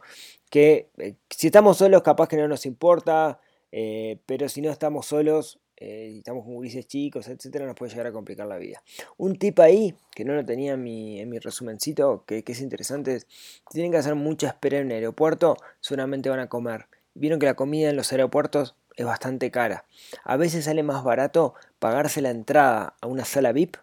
que 0.51 0.91
eh, 0.99 1.17
si 1.31 1.49
estamos 1.49 1.79
solos 1.79 2.03
capaz 2.03 2.29
que 2.29 2.37
no 2.37 2.49
nos 2.49 2.67
importa, 2.67 3.41
eh, 3.73 4.19
pero 4.27 4.49
si 4.49 4.61
no 4.61 4.71
estamos 4.71 5.07
solos, 5.07 5.61
eh, 5.81 6.17
estamos 6.19 6.45
con 6.45 6.55
gurises 6.55 6.87
chicos, 6.87 7.27
etcétera, 7.29 7.65
nos 7.65 7.75
puede 7.75 7.91
llegar 7.91 8.07
a 8.07 8.13
complicar 8.13 8.47
la 8.47 8.59
vida. 8.59 8.83
Un 9.17 9.37
tip 9.37 9.59
ahí, 9.61 9.95
que 10.15 10.27
no 10.27 10.35
lo 10.35 10.45
tenía 10.45 10.75
en 10.75 10.83
mi, 10.83 11.19
en 11.19 11.31
mi 11.31 11.39
resumencito, 11.39 12.25
que, 12.27 12.45
es 12.47 12.61
interesante, 12.61 13.17
es, 13.17 13.27
si 13.31 13.73
tienen 13.73 13.91
que 13.91 13.97
hacer 13.97 14.15
mucha 14.15 14.49
espera 14.49 14.79
en 14.79 14.87
un 14.87 14.93
aeropuerto, 14.93 15.57
seguramente 15.81 16.29
van 16.29 16.41
a 16.41 16.49
comer. 16.49 16.87
Vieron 17.15 17.39
que 17.39 17.47
la 17.47 17.55
comida 17.55 17.89
en 17.89 17.97
los 17.97 18.13
aeropuertos 18.13 18.77
es 18.97 19.07
bastante 19.07 19.51
cara. 19.51 19.87
A 20.23 20.37
veces 20.37 20.67
sale 20.67 20.83
más 20.83 21.03
barato 21.03 21.55
pagarse 21.79 22.21
la 22.21 22.31
entrada 22.31 22.95
a 23.01 23.07
una 23.07 23.25
sala 23.25 23.53
VIP 23.53 23.77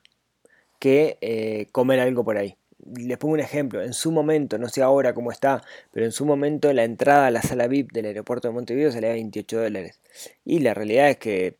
que 0.77 1.17
eh, 1.21 1.65
comer 1.71 2.00
algo 2.00 2.23
por 2.23 2.38
ahí. 2.38 2.57
Les 2.95 3.17
pongo 3.17 3.33
un 3.33 3.39
ejemplo, 3.39 3.81
en 3.81 3.93
su 3.93 4.11
momento, 4.11 4.59
no 4.59 4.69
sé 4.69 4.83
ahora 4.83 5.15
cómo 5.15 5.31
está, 5.31 5.63
pero 5.91 6.05
en 6.05 6.11
su 6.11 6.25
momento 6.25 6.71
la 6.73 6.83
entrada 6.83 7.25
a 7.25 7.31
la 7.31 7.41
sala 7.41 7.67
VIP 7.67 7.91
del 7.91 8.05
aeropuerto 8.05 8.47
de 8.47 8.53
Montevideo 8.53 8.91
salía 8.91 9.09
28 9.09 9.61
dólares. 9.63 10.00
Y 10.45 10.59
la 10.59 10.75
realidad 10.75 11.09
es 11.09 11.17
que 11.17 11.57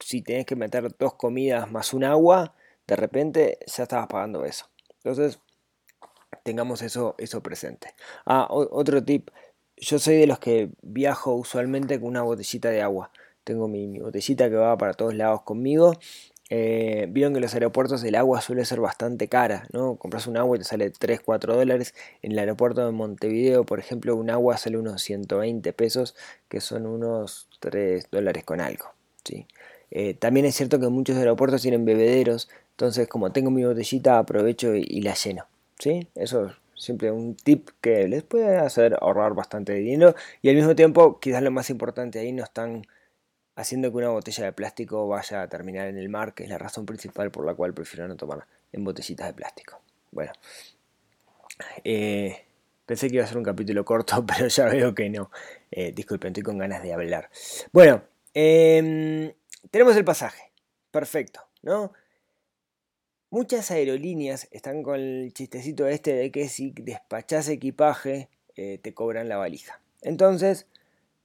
si 0.00 0.22
tenés 0.22 0.46
que 0.46 0.56
meter 0.56 0.96
dos 0.98 1.14
comidas 1.14 1.70
más 1.70 1.94
un 1.94 2.04
agua, 2.04 2.54
de 2.86 2.96
repente 2.96 3.58
ya 3.66 3.84
estabas 3.84 4.08
pagando 4.08 4.44
eso. 4.44 4.70
Entonces, 4.98 5.40
tengamos 6.42 6.82
eso, 6.82 7.14
eso 7.18 7.42
presente. 7.42 7.94
Ah, 8.26 8.46
otro 8.50 9.04
tip, 9.04 9.30
yo 9.76 9.98
soy 9.98 10.16
de 10.16 10.26
los 10.26 10.38
que 10.38 10.70
viajo 10.82 11.34
usualmente 11.34 11.98
con 12.00 12.10
una 12.10 12.22
botellita 12.22 12.70
de 12.70 12.82
agua. 12.82 13.10
Tengo 13.44 13.68
mi, 13.68 13.98
botellita 13.98 14.48
que 14.48 14.56
va 14.56 14.76
para 14.78 14.94
todos 14.94 15.14
lados 15.14 15.42
conmigo. 15.42 15.94
Eh, 16.50 17.06
vieron 17.10 17.32
que 17.32 17.38
en 17.38 17.42
los 17.42 17.54
aeropuertos 17.54 18.04
el 18.04 18.14
agua 18.14 18.40
suele 18.42 18.64
ser 18.64 18.80
bastante 18.80 19.28
cara, 19.28 19.66
¿no? 19.72 19.96
Compras 19.96 20.26
un 20.26 20.36
agua 20.36 20.56
y 20.56 20.60
te 20.60 20.64
sale 20.64 20.90
3, 20.90 21.20
4 21.20 21.56
dólares. 21.56 21.94
En 22.22 22.32
el 22.32 22.38
aeropuerto 22.38 22.84
de 22.84 22.92
Montevideo, 22.92 23.64
por 23.64 23.78
ejemplo, 23.78 24.14
un 24.14 24.30
agua 24.30 24.56
sale 24.58 24.78
unos 24.78 25.02
120 25.02 25.72
pesos, 25.72 26.14
que 26.48 26.60
son 26.60 26.86
unos 26.86 27.48
3 27.60 28.10
dólares 28.10 28.44
con 28.44 28.60
algo, 28.60 28.94
¿sí? 29.24 29.46
Eh, 29.94 30.14
también 30.14 30.44
es 30.44 30.56
cierto 30.56 30.78
que 30.78 30.88
muchos 30.88 31.16
aeropuertos 31.16 31.62
tienen 31.62 31.84
bebederos, 31.84 32.50
entonces 32.72 33.08
como 33.08 33.32
tengo 33.32 33.50
mi 33.50 33.64
botellita 33.64 34.18
aprovecho 34.18 34.74
y, 34.74 35.00
la 35.00 35.14
lleno, 35.14 35.46
¿sí? 35.78 36.08
Eso 36.14 36.52
Siempre 36.76 37.12
un 37.12 37.36
tip 37.36 37.70
que 37.80 38.08
les 38.08 38.24
puede 38.24 38.56
hacer 38.56 38.98
ahorrar 39.00 39.32
bastante 39.34 39.74
dinero 39.74 40.14
y 40.42 40.48
al 40.48 40.56
mismo 40.56 40.74
tiempo, 40.74 41.20
quizás 41.20 41.40
lo 41.40 41.52
más 41.52 41.70
importante 41.70 42.18
ahí, 42.18 42.32
no 42.32 42.42
están 42.42 42.82
haciendo 43.54 43.90
que 43.90 43.98
una 43.98 44.08
botella 44.08 44.44
de 44.44 44.52
plástico 44.52 45.06
vaya 45.06 45.42
a 45.42 45.48
terminar 45.48 45.86
en 45.86 45.96
el 45.96 46.08
mar, 46.08 46.34
que 46.34 46.42
es 46.42 46.50
la 46.50 46.58
razón 46.58 46.84
principal 46.84 47.30
por 47.30 47.46
la 47.46 47.54
cual 47.54 47.72
prefiero 47.72 48.08
no 48.08 48.16
tomar 48.16 48.46
en 48.72 48.82
botellitas 48.82 49.28
de 49.28 49.34
plástico. 49.34 49.80
Bueno, 50.10 50.32
eh, 51.84 52.44
pensé 52.84 53.08
que 53.08 53.14
iba 53.14 53.24
a 53.24 53.28
ser 53.28 53.38
un 53.38 53.44
capítulo 53.44 53.84
corto, 53.84 54.24
pero 54.26 54.48
ya 54.48 54.66
veo 54.66 54.94
que 54.94 55.08
no. 55.08 55.30
Eh, 55.70 55.92
disculpen, 55.92 56.30
estoy 56.30 56.42
con 56.42 56.58
ganas 56.58 56.82
de 56.82 56.92
hablar. 56.92 57.30
Bueno, 57.72 58.02
em, 58.34 59.32
tenemos 59.70 59.96
el 59.96 60.04
pasaje. 60.04 60.52
Perfecto, 60.90 61.40
¿no? 61.62 61.92
Muchas 63.30 63.70
aerolíneas 63.70 64.48
están 64.52 64.82
con 64.82 65.00
el 65.00 65.32
chistecito 65.32 65.88
este 65.88 66.14
de 66.14 66.30
que 66.30 66.48
si 66.48 66.70
despachas 66.70 67.48
equipaje 67.48 68.28
eh, 68.54 68.78
te 68.78 68.94
cobran 68.94 69.28
la 69.28 69.36
valija. 69.36 69.80
Entonces, 70.02 70.68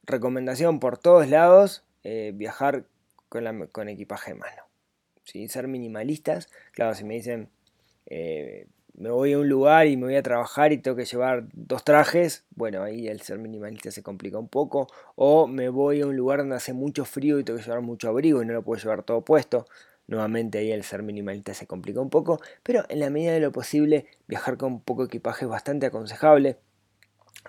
recomendación 0.04 0.80
por 0.80 0.98
todos 0.98 1.30
lados, 1.30 1.84
eh, 2.04 2.32
viajar 2.34 2.86
con, 3.30 3.90
equipaje 3.90 4.32
en 4.32 4.40
mano. 4.40 4.64
Ser 5.24 5.68
minimalistas, 5.68 6.50
claro, 6.72 6.96
si 6.96 7.04
me 7.04 7.14
dicen, 7.14 7.50
eh, 8.08 8.66
me 9.00 9.10
voy 9.10 9.32
a 9.32 9.40
un 9.40 9.48
lugar 9.48 9.88
y 9.88 9.96
me 9.96 10.08
voy 10.08 10.16
a 10.18 10.22
trabajar 10.22 10.74
y 10.74 10.78
tengo 10.78 10.98
que 10.98 11.06
llevar 11.06 11.46
dos 11.54 11.86
trajes, 11.86 12.46
bueno, 12.52 12.84
ahí 12.84 13.08
el 13.08 13.22
ser 13.22 13.40
minimalista 13.40 13.92
se 13.92 14.04
complica 14.04 14.38
un 14.38 14.50
poco. 14.50 14.88
O 15.16 15.48
me 15.48 15.70
voy 15.70 16.02
a 16.02 16.06
un 16.06 16.18
lugar 16.18 16.40
donde 16.40 16.58
hace 16.58 16.74
mucho 16.74 17.06
frío 17.06 17.40
y 17.40 17.46
tengo 17.46 17.58
que 17.58 17.64
llevar 17.64 17.82
mucho 17.82 18.10
abrigo 18.10 18.44
y 18.44 18.46
no 18.46 18.52
lo 18.52 18.62
puedo 18.62 18.82
llevar 18.82 19.04
todo 19.04 19.24
puesto. 19.24 19.66
Nuevamente 20.08 20.58
ahí 20.58 20.72
el 20.72 20.84
ser 20.84 21.02
minimalista 21.02 21.54
se 21.54 21.66
complica 21.66 22.02
un 22.02 22.10
poco, 22.10 22.42
pero 22.62 22.84
en 22.90 23.00
la 23.00 23.10
medida 23.10 23.32
de 23.32 23.40
lo 23.40 23.54
posible 23.54 24.06
viajar 24.28 24.58
con 24.58 24.82
poco 24.82 25.06
equipaje 25.06 25.46
es 25.46 25.50
bastante 25.50 25.86
aconsejable, 25.86 26.58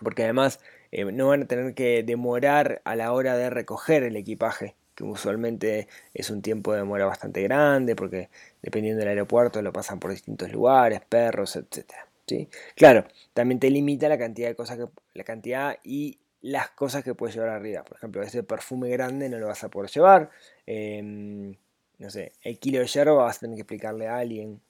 porque 0.00 0.22
además 0.22 0.60
eh, 0.92 1.04
no 1.06 1.28
van 1.28 1.42
a 1.42 1.46
tener 1.46 1.74
que 1.74 2.04
demorar 2.04 2.80
a 2.84 2.94
la 2.94 3.12
hora 3.12 3.36
de 3.36 3.50
recoger 3.50 4.04
el 4.04 4.14
equipaje, 4.14 4.76
que 5.04 5.10
usualmente 5.10 5.88
es 6.14 6.30
un 6.30 6.42
tiempo 6.42 6.72
de 6.72 6.78
demora 6.78 7.06
bastante 7.06 7.42
grande, 7.42 7.96
porque 7.96 8.28
dependiendo 8.62 9.00
del 9.00 9.08
aeropuerto 9.08 9.62
lo 9.62 9.72
pasan 9.72 9.98
por 9.98 10.10
distintos 10.10 10.50
lugares, 10.52 11.00
perros, 11.08 11.56
etc. 11.56 11.92
¿sí? 12.26 12.48
Claro, 12.76 13.04
también 13.34 13.60
te 13.60 13.70
limita 13.70 14.08
la 14.08 14.18
cantidad 14.18 14.48
de 14.48 14.54
cosas 14.54 14.78
que, 14.78 14.86
la 15.14 15.24
cantidad 15.24 15.78
y 15.84 16.18
las 16.42 16.70
cosas 16.70 17.04
que 17.04 17.14
puedes 17.14 17.34
llevar 17.34 17.50
arriba. 17.50 17.84
Por 17.84 17.96
ejemplo, 17.96 18.22
ese 18.22 18.42
perfume 18.42 18.88
grande 18.90 19.28
no 19.28 19.38
lo 19.38 19.46
vas 19.46 19.64
a 19.64 19.68
poder 19.68 19.90
llevar. 19.90 20.30
Em, 20.66 21.54
no 21.98 22.10
sé, 22.10 22.32
el 22.42 22.58
kilo 22.58 22.78
de 22.80 22.86
yerba 22.86 23.12
vas 23.12 23.36
a 23.38 23.40
tener 23.40 23.56
que 23.56 23.62
explicarle 23.62 24.08
a 24.08 24.18
alguien, 24.18 24.60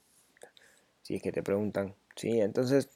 si 1.03 1.17
es 1.17 1.23
que 1.23 1.33
te 1.33 1.43
preguntan. 1.43 1.95
¿sí? 2.17 2.41
Entonces, 2.41 2.91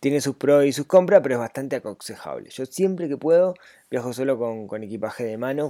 tiene 0.00 0.20
sus 0.20 0.36
pros 0.36 0.64
y 0.64 0.72
sus 0.72 0.86
compras, 0.86 1.20
pero 1.22 1.36
es 1.36 1.40
bastante 1.40 1.76
aconsejable. 1.76 2.50
Yo 2.50 2.66
siempre 2.66 3.08
que 3.08 3.16
puedo 3.16 3.54
viajo 3.90 4.12
solo 4.12 4.38
con, 4.38 4.82
equipaje 4.82 5.24
de 5.24 5.38
mano. 5.38 5.68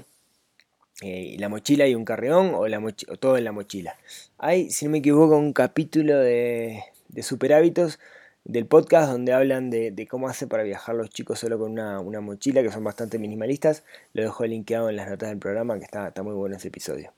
Eh, 1.01 1.37
la 1.39 1.49
mochila 1.49 1.87
y 1.89 1.95
un 1.95 2.05
carreón 2.05 2.53
o, 2.55 2.69
la 2.69 2.81
todo 3.19 3.37
en 3.37 3.45
la 3.45 3.53
mochila. 3.53 3.97
Hay, 4.39 4.71
si 4.71 4.85
no 4.85 4.93
me 4.93 4.99
equivoco, 4.99 5.37
un 5.37 5.53
capítulo 5.53 6.19
de, 6.19 6.85
de 7.09 7.23
Super 7.23 7.55
Hábitos 7.55 7.99
del 8.45 8.67
podcast 8.67 9.11
donde 9.11 9.33
hablan 9.33 9.71
de, 9.71 10.07
cómo 10.11 10.29
hace 10.29 10.47
para 10.47 10.63
viajar 10.63 10.95
los 10.95 11.11
chicos 11.11 11.39
solo 11.39 11.59
con 11.59 11.73
una, 11.73 12.21
mochila, 12.21 12.63
que 12.63 12.71
son 12.71 12.85
bastante 12.85 13.19
minimalistas. 13.19 13.85
Lo 14.13 14.23
dejo 14.23 14.45
linkeado 14.47 14.91
en 14.91 14.97
las 14.97 15.09
notas 15.09 15.29
del 15.29 15.39
programa, 15.39 15.79
que 15.79 15.85
está, 15.85 16.09
está 16.09 16.23
muy 16.23 16.35
bueno 16.35 16.57
ese 16.57 16.69
episodio. 16.69 17.13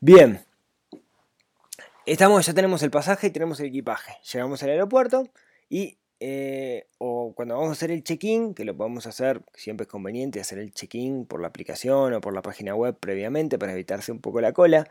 Bien. 0.00 0.40
Estamos, 2.06 2.46
ya 2.46 2.54
tenemos 2.54 2.82
el 2.82 2.90
pasaje 2.90 3.26
y 3.26 3.30
tenemos 3.30 3.60
el 3.60 3.66
equipaje. 3.66 4.16
Llegamos 4.32 4.62
al 4.62 4.70
aeropuerto 4.70 5.28
y 5.68 5.98
eh, 6.20 6.86
o 6.98 7.32
cuando 7.34 7.54
vamos 7.54 7.70
a 7.70 7.72
hacer 7.72 7.90
el 7.90 8.02
check-in, 8.02 8.54
que 8.54 8.64
lo 8.64 8.76
podemos 8.76 9.06
hacer, 9.06 9.42
siempre 9.54 9.84
es 9.84 9.88
conveniente 9.88 10.40
hacer 10.40 10.58
el 10.58 10.72
check-in 10.72 11.26
por 11.26 11.40
la 11.40 11.48
aplicación 11.48 12.12
o 12.14 12.20
por 12.20 12.34
la 12.34 12.42
página 12.42 12.74
web 12.74 12.96
previamente 12.98 13.58
para 13.58 13.72
evitarse 13.72 14.10
un 14.10 14.20
poco 14.20 14.40
la 14.40 14.52
cola, 14.52 14.88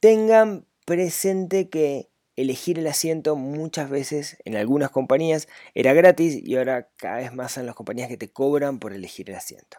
tengan 0.00 0.66
presente 0.86 1.68
que 1.68 2.08
elegir 2.36 2.78
el 2.78 2.86
asiento 2.86 3.36
muchas 3.36 3.90
veces 3.90 4.36
en 4.44 4.56
algunas 4.56 4.90
compañías 4.90 5.48
era 5.74 5.92
gratis 5.92 6.40
y 6.42 6.56
ahora 6.56 6.88
cada 6.96 7.18
vez 7.18 7.32
más 7.32 7.56
en 7.58 7.66
las 7.66 7.74
compañías 7.74 8.08
que 8.08 8.16
te 8.16 8.30
cobran 8.30 8.78
por 8.78 8.92
elegir 8.92 9.30
el 9.30 9.36
asiento. 9.36 9.78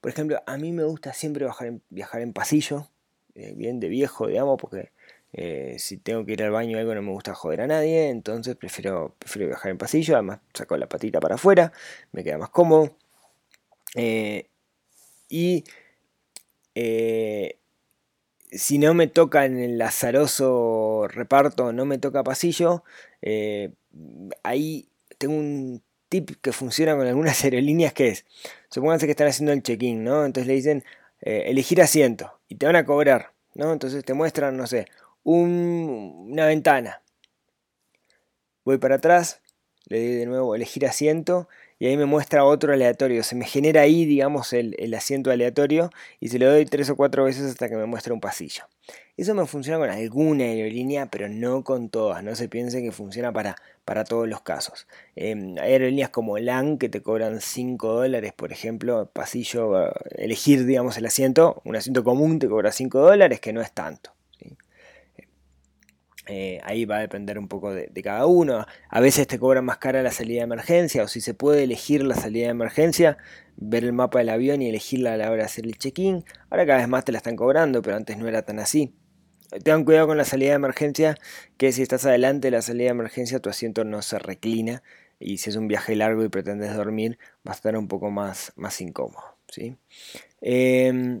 Por 0.00 0.10
ejemplo, 0.10 0.42
a 0.46 0.56
mí 0.56 0.72
me 0.72 0.84
gusta 0.84 1.12
siempre 1.12 1.44
viajar 1.44 1.68
en, 1.68 1.82
viajar 1.90 2.22
en 2.22 2.32
pasillo, 2.32 2.88
eh, 3.34 3.52
bien 3.54 3.80
de 3.80 3.88
viejo, 3.88 4.26
digamos, 4.26 4.58
porque 4.60 4.90
eh, 5.32 5.76
si 5.78 5.96
tengo 5.98 6.24
que 6.24 6.32
ir 6.32 6.42
al 6.42 6.50
baño 6.50 6.76
o 6.76 6.80
algo 6.80 6.94
no 6.94 7.02
me 7.02 7.10
gusta 7.12 7.34
joder 7.34 7.62
a 7.62 7.66
nadie, 7.66 8.08
entonces 8.08 8.56
prefiero, 8.56 9.14
prefiero 9.18 9.48
viajar 9.48 9.70
en 9.70 9.78
pasillo, 9.78 10.14
además 10.14 10.40
saco 10.54 10.76
la 10.76 10.88
patita 10.88 11.20
para 11.20 11.36
afuera, 11.36 11.72
me 12.12 12.24
queda 12.24 12.38
más 12.38 12.50
cómodo. 12.50 12.96
Eh, 13.94 14.46
y 15.28 15.64
si 18.52 18.78
no 18.78 18.94
me 18.94 19.06
toca 19.06 19.44
en 19.44 19.58
el 19.58 19.80
azaroso 19.82 21.06
reparto, 21.08 21.72
no 21.72 21.84
me 21.84 21.98
toca 21.98 22.24
pasillo, 22.24 22.84
ahí 24.42 24.88
tengo 25.18 25.34
un 25.34 25.82
tip 26.10 26.30
que 26.42 26.52
funciona 26.52 26.94
con 26.94 27.06
algunas 27.06 27.42
aerolíneas 27.44 27.94
que 27.94 28.08
es, 28.08 28.26
supónganse 28.68 29.06
que 29.06 29.12
están 29.12 29.28
haciendo 29.28 29.52
el 29.52 29.62
check-in, 29.62 30.04
¿no? 30.04 30.26
Entonces 30.26 30.46
le 30.46 30.54
dicen 30.54 30.84
eh, 31.22 31.44
elegir 31.46 31.80
asiento 31.80 32.38
y 32.48 32.56
te 32.56 32.66
van 32.66 32.76
a 32.76 32.84
cobrar, 32.84 33.32
¿no? 33.54 33.72
Entonces 33.72 34.04
te 34.04 34.12
muestran, 34.12 34.56
no 34.56 34.66
sé, 34.66 34.86
una 35.24 36.46
ventana. 36.46 37.02
Voy 38.64 38.78
para 38.78 38.96
atrás, 38.96 39.40
le 39.86 39.98
doy 39.98 40.14
de 40.16 40.26
nuevo 40.26 40.54
elegir 40.54 40.86
asiento 40.86 41.48
y 41.80 41.86
ahí 41.86 41.96
me 41.96 42.04
muestra 42.04 42.44
otro 42.44 42.74
aleatorio. 42.74 43.22
Se 43.22 43.34
me 43.34 43.46
genera 43.46 43.80
ahí, 43.80 44.04
digamos, 44.04 44.52
el, 44.52 44.94
asiento 44.94 45.30
aleatorio 45.30 45.90
y 46.20 46.28
se 46.28 46.38
lo 46.38 46.50
doy 46.50 46.66
tres 46.66 46.90
o 46.90 46.96
cuatro 46.96 47.24
veces 47.24 47.50
hasta 47.50 47.70
que 47.70 47.76
me 47.76 47.86
muestre 47.86 48.12
un 48.12 48.20
pasillo. 48.20 48.64
Eso 49.16 49.34
me 49.34 49.46
funciona 49.46 49.78
con 49.78 49.88
alguna 49.88 50.44
aerolínea, 50.44 51.06
pero 51.06 51.28
no 51.30 51.64
con 51.64 51.88
todas. 51.88 52.22
No 52.22 52.34
se 52.36 52.48
piense 52.48 52.82
que 52.82 52.92
funciona 52.92 53.32
para, 53.32 53.56
para 53.86 54.04
todos 54.04 54.28
los 54.28 54.42
casos. 54.42 54.86
Em, 55.16 55.56
hay 55.58 55.72
aerolíneas 55.72 56.10
como 56.10 56.38
LAN 56.38 56.76
que 56.76 56.90
te 56.90 57.00
cobran 57.02 57.40
5 57.40 57.94
dólares, 57.94 58.34
por 58.34 58.52
ejemplo, 58.52 59.10
pasillo, 59.12 59.90
elegir, 60.10 60.66
digamos, 60.66 60.98
el 60.98 61.06
asiento. 61.06 61.62
Un 61.64 61.76
asiento 61.76 62.04
común 62.04 62.38
te 62.38 62.48
cobra 62.48 62.72
5 62.72 63.00
dólares, 63.00 63.40
que 63.40 63.54
no 63.54 63.62
es 63.62 63.72
tanto. 63.72 64.12
Eh, 66.26 66.60
ahí 66.64 66.84
va 66.84 66.98
a 66.98 67.00
depender 67.00 67.38
un 67.38 67.48
poco 67.48 67.72
de, 67.72 67.90
cada 68.02 68.26
uno. 68.26 68.66
A 68.88 69.00
veces 69.00 69.26
te 69.26 69.38
cobran 69.38 69.64
más 69.64 69.78
cara 69.78 70.02
la 70.02 70.12
salida 70.12 70.38
de 70.38 70.44
emergencia 70.44 71.02
o 71.02 71.08
si 71.08 71.20
se 71.20 71.34
puede 71.34 71.64
elegir 71.64 72.04
la 72.04 72.14
salida 72.14 72.44
de 72.44 72.50
emergencia, 72.50 73.18
ver 73.56 73.84
el 73.84 73.92
mapa 73.92 74.18
del 74.18 74.28
avión 74.28 74.62
y 74.62 74.68
elegirla 74.68 75.14
a 75.14 75.16
la 75.16 75.30
hora 75.30 75.42
de 75.42 75.46
hacer 75.46 75.66
el 75.66 75.78
check-in. 75.78 76.24
Ahora 76.50 76.66
cada 76.66 76.78
vez 76.78 76.88
más 76.88 77.04
te 77.04 77.12
la 77.12 77.18
están 77.18 77.36
cobrando, 77.36 77.82
pero 77.82 77.96
antes 77.96 78.16
no 78.18 78.28
era 78.28 78.42
tan 78.42 78.58
así. 78.58 78.94
Tengan 79.64 79.84
cuidado 79.84 80.06
con 80.06 80.16
la 80.16 80.24
salida 80.24 80.50
de 80.50 80.56
emergencia, 80.56 81.16
que 81.56 81.72
si 81.72 81.82
estás 81.82 82.06
adelante 82.06 82.48
de 82.48 82.52
la 82.52 82.62
salida 82.62 82.84
de 82.84 82.90
emergencia 82.90 83.40
tu 83.40 83.50
asiento 83.50 83.82
no 83.84 84.00
se 84.00 84.18
reclina 84.18 84.82
y 85.18 85.38
si 85.38 85.50
es 85.50 85.56
un 85.56 85.68
viaje 85.68 85.96
largo 85.96 86.24
y 86.24 86.28
pretendes 86.28 86.74
dormir 86.74 87.18
va 87.46 87.52
a 87.52 87.54
estar 87.54 87.76
un 87.76 87.88
poco 87.88 88.10
más, 88.10 88.52
más 88.56 88.80
incómodo. 88.80 89.36
¿sí? 89.48 89.76
Em, 90.40 91.20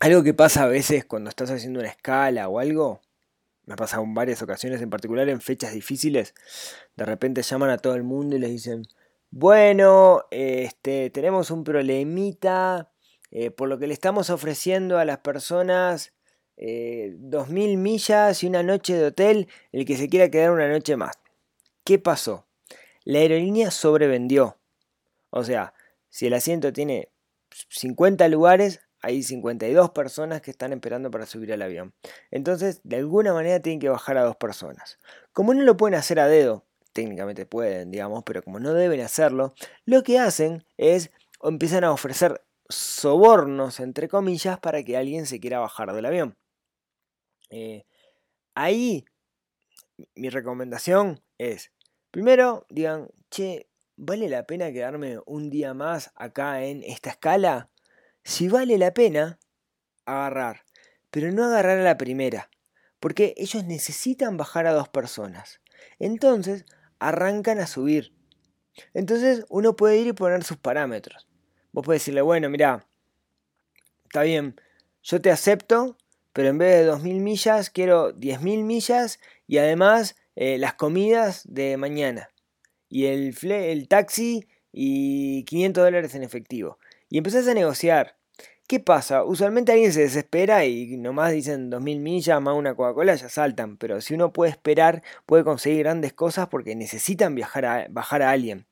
algo 0.00 0.22
que 0.22 0.34
pasa 0.34 0.64
a 0.64 0.66
veces 0.68 1.04
cuando 1.04 1.28
estás 1.28 1.50
haciendo 1.50 1.80
una 1.80 1.88
escala 1.88 2.48
o 2.48 2.58
algo 2.58 3.00
me 3.66 3.74
ha 3.74 3.76
pasado 3.76 4.02
en 4.02 4.14
varias 4.14 4.42
ocasiones, 4.42 4.82
en 4.82 4.90
particular 4.90 5.28
en 5.28 5.40
fechas 5.40 5.72
difíciles, 5.72 6.34
de 6.96 7.04
repente 7.04 7.42
llaman 7.42 7.70
a 7.70 7.78
todo 7.78 7.94
el 7.94 8.02
mundo 8.02 8.36
y 8.36 8.38
les 8.38 8.50
dicen, 8.50 8.86
bueno, 9.30 10.22
este, 10.30 11.10
tenemos 11.10 11.50
un 11.50 11.64
problemita, 11.64 12.92
eh, 13.30 13.50
por 13.50 13.68
lo 13.68 13.78
que 13.78 13.86
le 13.86 13.94
estamos 13.94 14.30
ofreciendo 14.30 14.98
a 14.98 15.04
las 15.04 15.18
personas 15.18 16.12
eh, 16.56 17.16
2.000 17.18 17.76
millas 17.76 18.42
y 18.42 18.46
una 18.46 18.62
noche 18.62 18.94
de 18.94 19.06
hotel, 19.06 19.48
el 19.72 19.84
que 19.84 19.96
se 19.96 20.08
quiera 20.08 20.30
quedar 20.30 20.52
una 20.52 20.68
noche 20.68 20.96
más. 20.96 21.18
¿Qué 21.84 21.98
pasó? 21.98 22.46
La 23.02 23.18
aerolínea 23.18 23.70
sobrevendió. 23.70 24.58
O 25.30 25.42
sea, 25.42 25.74
si 26.10 26.28
el 26.28 26.34
asiento 26.34 26.72
tiene 26.72 27.08
50 27.70 28.28
lugares, 28.28 28.80
hay 29.04 29.22
52 29.22 29.90
personas 29.90 30.40
que 30.40 30.50
están 30.50 30.72
esperando 30.72 31.10
para 31.10 31.26
subir 31.26 31.52
al 31.52 31.60
avión. 31.60 31.92
Entonces, 32.30 32.80
de 32.84 32.96
alguna 32.96 33.34
manera 33.34 33.60
tienen 33.60 33.78
que 33.78 33.90
bajar 33.90 34.16
a 34.16 34.24
dos 34.24 34.36
personas. 34.36 34.98
Como 35.34 35.52
no 35.52 35.62
lo 35.62 35.76
pueden 35.76 35.94
hacer 35.94 36.18
a 36.18 36.26
dedo, 36.26 36.64
técnicamente 36.94 37.44
pueden, 37.44 37.90
digamos, 37.90 38.22
pero 38.24 38.42
como 38.42 38.60
no 38.60 38.72
deben 38.72 39.02
hacerlo, 39.02 39.52
lo 39.84 40.02
que 40.02 40.18
hacen 40.18 40.64
es 40.78 41.10
o 41.38 41.50
empiezan 41.50 41.84
a 41.84 41.92
ofrecer 41.92 42.46
sobornos, 42.70 43.78
entre 43.78 44.08
comillas, 44.08 44.58
para 44.58 44.82
que 44.82 44.96
alguien 44.96 45.26
se 45.26 45.38
quiera 45.38 45.58
bajar 45.58 45.92
del 45.92 46.06
avión. 46.06 46.38
Eh, 47.50 47.84
ahí, 48.54 49.04
mi 50.14 50.30
recomendación 50.30 51.20
es, 51.36 51.72
primero, 52.10 52.64
digan, 52.70 53.10
che, 53.30 53.68
¿vale 53.96 54.30
la 54.30 54.46
pena 54.46 54.72
quedarme 54.72 55.18
un 55.26 55.50
día 55.50 55.74
más 55.74 56.10
acá 56.14 56.64
en 56.64 56.82
esta 56.84 57.10
escala? 57.10 57.68
Si 58.24 58.48
vale 58.48 58.78
la 58.78 58.94
pena 58.94 59.38
agarrar, 60.06 60.64
pero 61.10 61.30
no 61.30 61.44
agarrar 61.44 61.78
a 61.78 61.84
la 61.84 61.98
primera, 61.98 62.50
porque 62.98 63.34
ellos 63.36 63.64
necesitan 63.64 64.36
bajar 64.36 64.66
a 64.66 64.72
dos 64.72 64.88
personas. 64.88 65.60
Entonces 65.98 66.64
arrancan 66.98 67.60
a 67.60 67.66
subir. 67.66 68.12
Entonces 68.94 69.44
uno 69.50 69.76
puede 69.76 69.98
ir 69.98 70.08
y 70.08 70.12
poner 70.12 70.42
sus 70.42 70.56
parámetros. 70.56 71.28
Vos 71.72 71.84
podés 71.84 72.00
decirle, 72.00 72.22
bueno, 72.22 72.48
mira, 72.48 72.86
está 74.04 74.22
bien, 74.22 74.60
yo 75.02 75.20
te 75.20 75.30
acepto, 75.30 75.96
pero 76.32 76.48
en 76.48 76.58
vez 76.58 76.84
de 76.84 76.90
2.000 76.90 77.20
millas 77.20 77.70
quiero 77.70 78.12
10.000 78.14 78.64
millas 78.64 79.20
y 79.46 79.58
además 79.58 80.16
eh, 80.34 80.58
las 80.58 80.74
comidas 80.74 81.42
de 81.46 81.76
mañana 81.76 82.30
y 82.88 83.06
el, 83.06 83.36
el 83.50 83.88
taxi 83.88 84.48
y 84.72 85.44
500 85.44 85.84
dólares 85.84 86.14
en 86.14 86.22
efectivo 86.22 86.78
y 87.14 87.18
empezás 87.18 87.46
a 87.46 87.54
negociar. 87.54 88.16
¿Qué 88.66 88.80
pasa? 88.80 89.22
Usualmente 89.22 89.70
alguien 89.70 89.92
se 89.92 90.00
desespera 90.00 90.64
y 90.64 90.96
nomás 90.96 91.30
dicen 91.30 91.70
2000 91.70 92.00
millas 92.00 92.42
más 92.42 92.56
una 92.56 92.74
Coca-Cola, 92.74 93.14
ya 93.14 93.28
saltan. 93.28 93.76
Pero 93.76 94.00
si 94.00 94.14
uno 94.14 94.32
puede 94.32 94.50
esperar, 94.50 95.04
puede 95.24 95.44
conseguir 95.44 95.84
grandes 95.84 96.12
cosas 96.12 96.48
porque 96.48 96.74
necesitan 96.74 97.36
viajar 97.36 97.66
a, 97.66 97.86
bajar 97.88 98.22
a 98.22 98.32
alguien. 98.32 98.66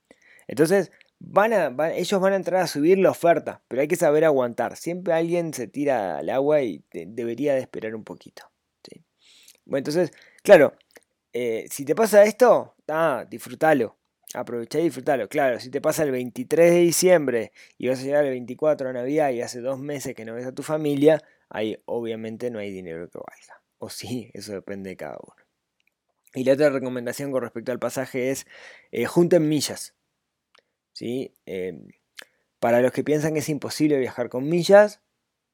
Entonces, 0.48 0.90
van 1.20 1.52
a, 1.52 1.92
ellos 1.94 2.20
van 2.20 2.32
a 2.32 2.36
entrar 2.36 2.62
a 2.62 2.66
subir 2.66 2.98
la 2.98 3.10
oferta, 3.10 3.62
pero 3.68 3.80
hay 3.80 3.86
que 3.86 3.94
saber 3.94 4.24
aguantar. 4.24 4.74
Siempre 4.74 5.14
alguien 5.14 5.54
se 5.54 5.68
tira 5.68 6.18
al 6.18 6.28
agua 6.28 6.62
y 6.62 6.82
debería 6.90 7.54
de 7.54 7.60
esperar 7.60 7.94
un 7.94 8.02
poquito. 8.02 8.50
Bueno, 9.66 9.78
entonces, 9.78 10.10
claro, 10.42 10.72
eh, 11.32 11.68
si 11.70 11.84
te 11.84 11.94
pasa 11.94 12.24
esto, 12.24 12.74
ah, 12.88 13.24
disfrútalo. 13.30 13.96
Aprovechá 14.34 14.80
y 14.80 14.84
disfrútalo. 14.84 15.28
Claro, 15.28 15.60
si 15.60 15.70
te 15.70 15.80
pasa 15.80 16.04
el 16.04 16.10
23 16.10 16.70
de 16.70 16.78
diciembre 16.78 17.52
y 17.76 17.88
vas 17.88 18.00
a 18.00 18.02
llegar 18.02 18.24
el 18.24 18.30
24 18.30 18.88
a 18.88 18.92
Navidad 18.92 19.30
y 19.30 19.42
hace 19.42 19.60
dos 19.60 19.78
meses 19.78 20.14
que 20.14 20.24
no 20.24 20.34
ves 20.34 20.46
a 20.46 20.52
tu 20.52 20.62
familia, 20.62 21.22
ahí 21.50 21.78
obviamente 21.84 22.50
no 22.50 22.58
hay 22.58 22.70
dinero 22.70 23.08
que 23.10 23.18
valga. 23.18 23.62
O 23.78 23.90
sí, 23.90 24.30
eso 24.32 24.52
depende 24.52 24.90
de 24.90 24.96
cada 24.96 25.18
uno. 25.22 25.36
Y 26.34 26.44
la 26.44 26.54
otra 26.54 26.70
recomendación 26.70 27.30
con 27.30 27.42
respecto 27.42 27.72
al 27.72 27.78
pasaje 27.78 28.30
es 28.30 28.46
eh, 28.90 29.04
junten 29.04 29.48
millas. 29.48 29.94
¿sí? 30.92 31.34
Em, 31.44 31.88
para 32.58 32.80
los 32.80 32.92
que 32.92 33.04
piensan 33.04 33.34
que 33.34 33.40
es 33.40 33.48
imposible 33.48 33.98
viajar 33.98 34.28
con 34.28 34.48
millas, 34.48 35.02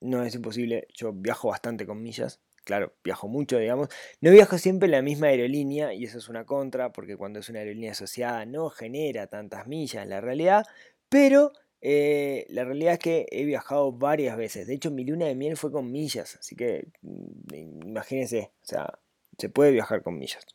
no 0.01 0.23
es 0.23 0.35
imposible. 0.35 0.87
Yo 0.95 1.13
viajo 1.13 1.49
bastante 1.49 1.87
con 1.87 2.01
millas. 2.03 2.41
Claro, 2.69 2.93
viajo 3.03 3.29
mucho, 3.29 3.57
digamos. 3.57 3.89
No 4.21 4.31
viajo 4.31 4.59
siempre 4.59 4.89
en 4.89 4.91
la 4.91 5.01
misma 5.01 5.29
aerolínea 5.29 5.95
y 5.95 6.05
eso 6.05 6.19
es 6.19 6.29
una 6.29 6.45
contra 6.45 6.93
porque 6.93 7.17
cuando 7.17 7.39
es 7.39 7.49
una 7.49 7.61
aerolínea 7.61 7.93
asociada 7.93 8.45
no 8.45 8.69
genera 8.69 9.27
tantas 9.27 9.67
millas 9.67 10.03
en 10.03 10.11
la 10.11 10.21
realidad. 10.21 10.67
Pero 11.09 11.53
eh, 11.81 12.45
la 12.51 12.65
realidad 12.65 12.93
es 12.93 12.99
que 12.99 13.27
he 13.31 13.47
viajado 13.47 13.93
varias 13.93 14.37
veces. 14.37 14.67
De 14.67 14.75
hecho, 14.75 14.91
mi 14.91 15.07
luna 15.07 15.25
de 15.25 15.35
miel 15.35 15.57
fue 15.57 15.73
con 15.73 15.91
millas. 15.91 16.37
Así 16.37 16.57
que 16.57 16.89
mm, 17.01 17.55
imagínense, 17.87 18.53
o 18.61 18.67
sea, 18.67 18.99
se 19.39 19.49
puede 19.49 19.71
viajar 19.71 20.03
con 20.03 20.19
millas. 20.19 20.47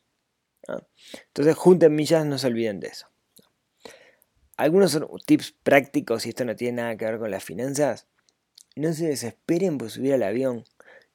Entonces, 1.26 1.56
junten 1.56 1.96
millas, 1.96 2.24
no 2.24 2.38
se 2.38 2.46
olviden 2.46 2.78
de 2.78 2.86
eso. 2.90 3.08
Algunos 4.56 4.96
tips 5.26 5.50
prácticos, 5.64 6.26
y 6.26 6.28
esto 6.28 6.44
no 6.44 6.54
tiene 6.54 6.76
nada 6.80 6.96
que 6.96 7.06
ver 7.06 7.18
con 7.18 7.32
las 7.32 7.42
finanzas. 7.42 8.06
No 8.76 8.92
se 8.92 9.08
desesperen 9.08 9.78
por 9.78 9.90
subir 9.90 10.14
al 10.14 10.22
avión. 10.22 10.62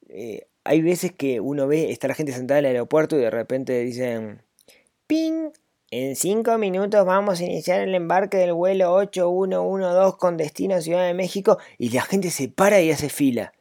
Eh, 0.09 0.48
hay 0.69 0.83
veces 0.83 1.11
que 1.11 1.39
uno 1.39 1.65
ve, 1.65 1.89
está 1.89 2.07
la 2.07 2.13
gente 2.13 2.31
sentada 2.31 2.59
en 2.59 2.65
el 2.67 2.73
aeropuerto 2.73 3.17
y 3.17 3.21
de 3.21 3.31
repente 3.31 3.79
dicen, 3.79 4.43
¡ping! 5.07 5.49
En 5.89 6.15
5 6.15 6.59
minutos 6.59 7.03
vamos 7.07 7.41
a 7.41 7.43
iniciar 7.43 7.81
el 7.81 7.95
embarque 7.95 8.37
del 8.37 8.53
vuelo 8.53 8.93
8112 8.93 10.17
con 10.19 10.37
destino 10.37 10.75
a 10.75 10.81
Ciudad 10.81 11.07
de 11.07 11.15
México 11.15 11.57
y 11.79 11.89
la 11.89 12.03
gente 12.03 12.29
se 12.29 12.49
para 12.49 12.79
y 12.81 12.91
hace 12.91 13.09
fila. 13.09 13.51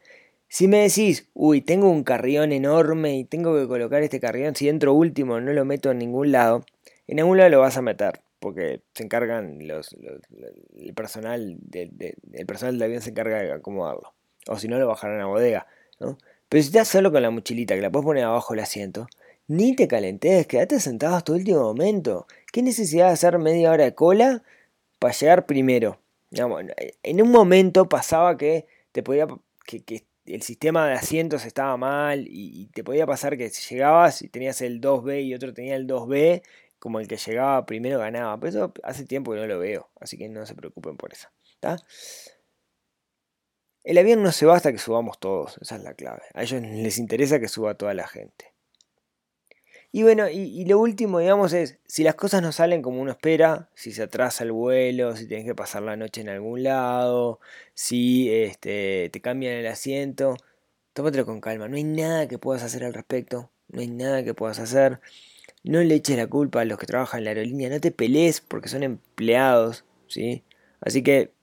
Si 0.48 0.68
me 0.68 0.82
decís, 0.82 1.30
uy, 1.32 1.62
tengo 1.62 1.88
un 1.88 2.04
carrión 2.04 2.52
enorme 2.52 3.16
y 3.16 3.24
tengo 3.24 3.58
que 3.58 3.66
colocar 3.66 4.02
este 4.02 4.20
carrión, 4.20 4.54
si 4.54 4.68
entro 4.68 4.92
último 4.92 5.40
no 5.40 5.54
lo 5.54 5.64
meto 5.64 5.90
en 5.90 6.00
ningún 6.00 6.30
lado, 6.30 6.66
en 7.06 7.20
algún 7.20 7.38
lado 7.38 7.48
lo 7.48 7.60
vas 7.60 7.78
a 7.78 7.82
meter, 7.82 8.20
porque 8.38 8.82
se 8.92 9.04
encargan 9.04 9.66
los, 9.66 9.96
el 10.76 10.92
personal 10.92 11.56
del 11.62 11.90
personal 12.46 12.74
del 12.74 12.82
avión 12.82 13.00
se 13.00 13.10
encarga 13.10 13.38
de 13.38 13.50
acomodarlo. 13.50 14.12
O 14.46 14.58
si 14.58 14.68
no, 14.68 14.78
lo 14.78 14.86
bajarán 14.86 15.22
a 15.22 15.26
bodega, 15.26 15.66
¿no? 16.00 16.18
Pero 16.48 16.62
si 16.62 16.84
solo 16.84 17.12
con 17.12 17.22
la 17.22 17.30
mochilita 17.30 17.74
que 17.74 17.82
la 17.82 17.90
puedes 17.90 18.04
poner 18.04 18.24
abajo 18.24 18.54
del 18.54 18.62
asiento, 18.62 19.08
ni 19.48 19.74
te 19.74 19.88
calentes, 19.88 20.46
quédate 20.46 20.80
sentado 20.80 21.16
hasta 21.16 21.32
el 21.32 21.38
último 21.38 21.62
momento. 21.62 22.26
¿Qué 22.52 22.62
necesidad 22.62 23.06
de 23.06 23.12
hacer 23.12 23.38
media 23.38 23.70
hora 23.70 23.84
de 23.84 23.94
cola 23.94 24.42
para 24.98 25.14
llegar 25.14 25.46
primero? 25.46 26.00
en 27.02 27.22
un 27.22 27.30
momento 27.30 27.88
pasaba 27.88 28.36
que 28.36 28.66
te 28.92 29.02
podía 29.02 29.26
que, 29.64 29.82
que 29.82 30.04
el 30.34 30.42
sistema 30.42 30.86
de 30.86 30.94
asientos 30.94 31.44
estaba 31.44 31.76
mal 31.76 32.26
y, 32.28 32.66
te 32.74 32.84
podía 32.84 33.06
pasar 33.06 33.36
que 33.36 33.48
llegabas 33.48 34.22
y 34.22 34.28
tenías 34.28 34.60
el 34.60 34.80
2B 34.80 35.24
y 35.24 35.34
otro 35.34 35.54
tenía 35.54 35.76
el 35.76 35.86
2B, 35.86 36.42
como 36.78 37.00
el 37.00 37.08
que 37.08 37.16
llegaba 37.16 37.66
primero 37.66 37.98
ganaba. 37.98 38.38
Pero 38.38 38.48
eso 38.48 38.72
hace 38.82 39.04
tiempo 39.04 39.32
que 39.32 39.38
no 39.38 39.46
lo 39.46 39.58
veo, 39.58 39.88
así 40.00 40.16
que 40.16 40.28
no 40.28 40.46
se 40.46 40.54
preocupen 40.54 40.96
por 40.96 41.12
eso. 41.12 41.28
El 43.88 43.96
avión 43.96 44.22
no 44.22 44.32
se 44.32 44.44
va 44.44 44.54
hasta 44.54 44.70
que 44.70 44.76
subamos 44.76 45.18
todos, 45.18 45.56
esa 45.62 45.76
es 45.76 45.82
la 45.82 45.94
clave. 45.94 46.20
A 46.34 46.42
ellos 46.42 46.60
les 46.60 46.98
interesa 46.98 47.40
que 47.40 47.48
suba 47.48 47.72
toda 47.72 47.94
la 47.94 48.06
gente. 48.06 48.52
Y 49.92 50.02
bueno, 50.02 50.28
y, 50.28 50.66
lo 50.66 50.78
último, 50.78 51.20
digamos, 51.20 51.54
es 51.54 51.78
si 51.86 52.02
las 52.02 52.14
cosas 52.14 52.42
no 52.42 52.52
salen 52.52 52.82
como 52.82 53.00
uno 53.00 53.12
espera, 53.12 53.70
si 53.74 53.92
se 53.92 54.02
atrasa 54.02 54.44
el 54.44 54.52
vuelo, 54.52 55.16
si 55.16 55.26
tienes 55.26 55.46
que 55.46 55.54
pasar 55.54 55.84
la 55.84 55.96
noche 55.96 56.20
en 56.20 56.28
algún 56.28 56.64
lado, 56.64 57.40
si 57.72 58.30
este, 58.30 59.08
te 59.10 59.22
cambian 59.22 59.54
el 59.54 59.66
asiento, 59.66 60.36
tómatelo 60.92 61.24
con 61.24 61.40
calma. 61.40 61.66
No 61.66 61.76
hay 61.76 61.84
nada 61.84 62.28
que 62.28 62.36
puedas 62.36 62.62
hacer 62.62 62.84
al 62.84 62.92
respecto, 62.92 63.50
no 63.68 63.80
hay 63.80 63.88
nada 63.88 64.22
que 64.22 64.34
puedas 64.34 64.58
hacer. 64.58 65.00
No 65.64 65.80
le 65.80 65.94
eches 65.94 66.18
la 66.18 66.26
culpa 66.26 66.60
a 66.60 66.66
los 66.66 66.78
que 66.78 66.84
trabajan 66.84 67.20
en 67.20 67.24
la 67.24 67.30
aerolínea, 67.30 67.70
no 67.70 67.80
te 67.80 67.90
pelees 67.90 68.42
porque 68.42 68.68
son 68.68 68.82
empleados, 68.82 69.86
¿sí? 70.08 70.44
Así 70.82 71.02
que 71.02 71.37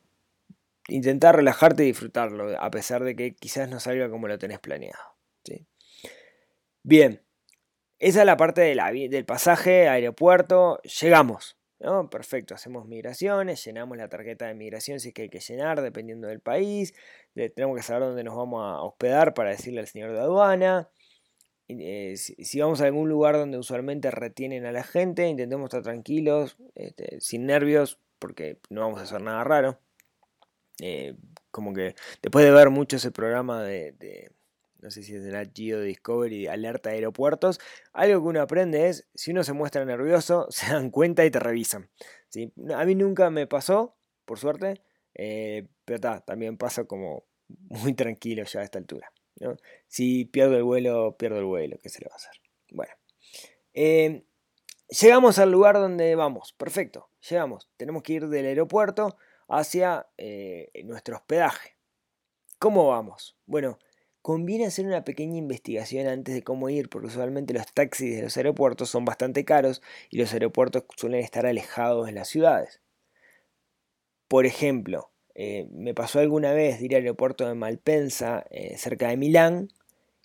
intentar 0.87 1.35
relajarte 1.35 1.83
y 1.83 1.87
disfrutarlo, 1.87 2.59
a 2.61 2.71
pesar 2.71 3.03
de 3.03 3.15
que 3.15 3.35
quizás 3.35 3.69
no 3.69 3.79
salga 3.79 4.09
como 4.09 4.27
lo 4.27 4.37
tenés 4.37 4.59
planeado, 4.59 5.15
¿sí? 5.43 5.67
Bien. 6.83 7.21
Esa 7.97 8.19
es 8.19 8.25
la 8.25 8.37
parte 8.37 8.61
del 8.61 9.25
pasaje, 9.25 9.87
aeropuerto, 9.87 10.81
llegamos. 10.83 11.57
¿no? 11.79 12.09
Perfecto, 12.09 12.53
hacemos 12.53 12.87
migraciones, 12.87 13.63
llenamos 13.63 13.97
la 13.97 14.09
tarjeta 14.09 14.47
de 14.47 14.53
migración 14.53 14.99
si 14.99 15.09
es 15.09 15.13
que 15.13 15.23
hay 15.23 15.29
que 15.29 15.39
llenar, 15.39 15.81
dependiendo 15.81 16.27
del 16.27 16.39
país. 16.39 16.93
tenemos 17.33 17.77
que 17.77 17.83
saber 17.83 18.03
dónde 18.03 18.23
nos 18.23 18.35
vamos 18.35 18.61
a 18.63 18.81
hospedar 18.81 19.33
para 19.33 19.51
decirle 19.51 19.81
al 19.81 19.87
señor 19.87 20.11
de 20.13 20.19
aduana. 20.19 20.89
Eh, 21.67 22.15
si, 22.17 22.59
vamos 22.59 22.81
a 22.81 22.85
algún 22.85 23.09
lugar 23.09 23.35
donde 23.35 23.57
usualmente 23.57 24.11
retienen 24.11 24.65
a 24.65 24.71
la 24.71 24.83
gente, 24.83 25.27
intentemos 25.27 25.65
estar 25.65 25.81
tranquilos, 25.81 26.57
este, 26.75 27.19
sin 27.19 27.45
nervios, 27.45 27.99
porque 28.19 28.59
no 28.69 28.81
vamos 28.81 28.99
a 28.99 29.03
hacer 29.03 29.21
nada 29.21 29.43
raro. 29.43 29.79
Eh, 30.81 31.15
como 31.51 31.73
que 31.73 31.95
después 32.21 32.43
de 32.43 32.51
ver 32.51 32.69
mucho 32.69 32.97
ese 32.97 33.11
programa 33.11 33.63
de 33.63 33.93
no 34.85 34.91
sé 34.91 35.01
si 35.01 35.15
es 35.15 35.23
de 35.23 35.51
Geo 35.55 35.81
Discovery, 35.81 36.45
alerta 36.45 36.91
aeropuertos, 36.91 37.59
algo 37.91 38.21
que 38.21 38.27
uno 38.27 38.41
aprende 38.41 38.87
es, 38.87 39.07
si 39.15 39.31
uno 39.31 39.43
se 39.43 39.53
muestra 39.53 39.83
nervioso, 39.83 40.45
se 40.51 40.71
dan 40.71 40.91
cuenta 40.91 41.25
y 41.25 41.31
te 41.31 41.39
revisan. 41.39 41.89
A 42.75 42.85
mí 42.85 42.93
nunca 42.93 43.31
me 43.31 43.47
pasó, 43.47 43.97
por 44.25 44.37
suerte, 44.37 44.83
eh, 45.15 45.67
pero 45.85 46.21
también 46.21 46.57
pasa 46.57 46.83
como 46.83 47.25
muy 47.47 47.93
tranquilo 47.93 48.43
ya 48.43 48.59
a 48.59 48.63
esta 48.63 48.77
altura. 48.77 49.11
Si 49.87 50.25
pierdo 50.25 50.55
el 50.55 50.63
vuelo, 50.63 51.17
pierdo 51.17 51.39
el 51.39 51.45
vuelo, 51.45 51.79
¿qué 51.81 51.89
se 51.89 52.01
le 52.01 52.07
va 52.07 52.13
a 52.13 52.17
hacer? 52.17 52.33
Bueno. 52.69 52.93
Eh, 53.73 54.23
llegamos 54.87 55.39
al 55.39 55.51
lugar 55.51 55.75
donde 55.75 56.13
vamos, 56.13 56.53
perfecto, 56.53 57.09
llegamos. 57.27 57.71
Tenemos 57.75 58.03
que 58.03 58.13
ir 58.13 58.27
del 58.27 58.45
aeropuerto 58.45 59.17
hacia 59.47 60.07
eh, 60.17 60.69
nuestro 60.85 61.15
hospedaje. 61.15 61.77
¿Cómo 62.59 62.87
vamos? 62.87 63.37
Bueno, 63.45 63.79
conviene 64.21 64.65
hacer 64.65 64.85
una 64.85 65.03
pequeña 65.03 65.37
investigación 65.37 66.07
antes 66.07 66.33
de 66.33 66.43
cómo 66.43 66.69
ir, 66.69 66.89
porque 66.89 67.07
usualmente 67.07 67.53
los 67.53 67.71
taxis 67.73 68.15
de 68.15 68.23
los 68.23 68.37
aeropuertos 68.37 68.89
son 68.89 69.05
bastante 69.05 69.45
caros 69.45 69.81
y 70.09 70.17
los 70.17 70.33
aeropuertos 70.33 70.83
suelen 70.95 71.19
estar 71.19 71.45
alejados 71.45 72.07
de 72.07 72.13
las 72.13 72.27
ciudades. 72.27 72.81
Por 74.27 74.45
ejemplo, 74.45 75.11
eh, 75.35 75.67
me 75.71 75.93
pasó 75.93 76.19
alguna 76.19 76.53
vez 76.53 76.79
de 76.79 76.85
ir 76.85 76.95
al 76.95 77.03
aeropuerto 77.03 77.47
de 77.47 77.53
Malpensa, 77.53 78.45
eh, 78.49 78.77
cerca 78.77 79.09
de 79.09 79.17
Milán, 79.17 79.69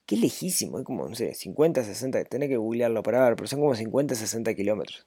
que 0.06 0.14
es 0.14 0.20
lejísimo, 0.22 0.78
es 0.78 0.85
como, 0.85 1.09
no 1.09 1.14
sé, 1.14 1.35
50, 1.35 1.85
60, 1.85 2.24
tenés 2.24 2.48
que 2.48 2.56
googlearlo 2.56 3.02
para 3.02 3.22
ver, 3.24 3.37
pero 3.37 3.48
son 3.48 3.61
como 3.61 3.74
50, 3.74 4.14
60 4.14 4.54
kilómetros. 4.54 5.06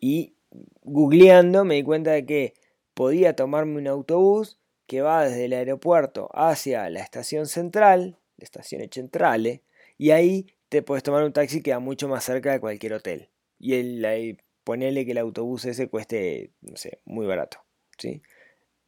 Y 0.00 0.34
googleando 0.82 1.64
me 1.64 1.76
di 1.76 1.82
cuenta 1.82 2.10
de 2.10 2.26
que 2.26 2.54
podía 2.98 3.36
tomarme 3.36 3.78
un 3.78 3.86
autobús 3.86 4.58
que 4.88 5.02
va 5.02 5.24
desde 5.24 5.44
el 5.44 5.52
aeropuerto 5.52 6.30
hacia 6.34 6.90
la 6.90 6.98
estación 6.98 7.46
central, 7.46 8.18
la 8.36 8.42
estación 8.42 8.82
centrale, 8.90 9.62
y 9.96 10.10
ahí 10.10 10.48
te 10.68 10.82
puedes 10.82 11.04
tomar 11.04 11.22
un 11.22 11.32
taxi 11.32 11.62
que 11.62 11.70
va 11.70 11.78
mucho 11.78 12.08
más 12.08 12.24
cerca 12.24 12.50
de 12.50 12.58
cualquier 12.58 12.94
hotel. 12.94 13.30
Y 13.60 13.74
el, 13.74 14.42
ponele 14.64 15.04
que 15.04 15.12
el 15.12 15.18
autobús 15.18 15.64
ese 15.66 15.88
cueste, 15.88 16.50
no 16.60 16.76
sé, 16.76 17.00
muy 17.04 17.24
barato. 17.24 17.58
¿sí? 17.98 18.20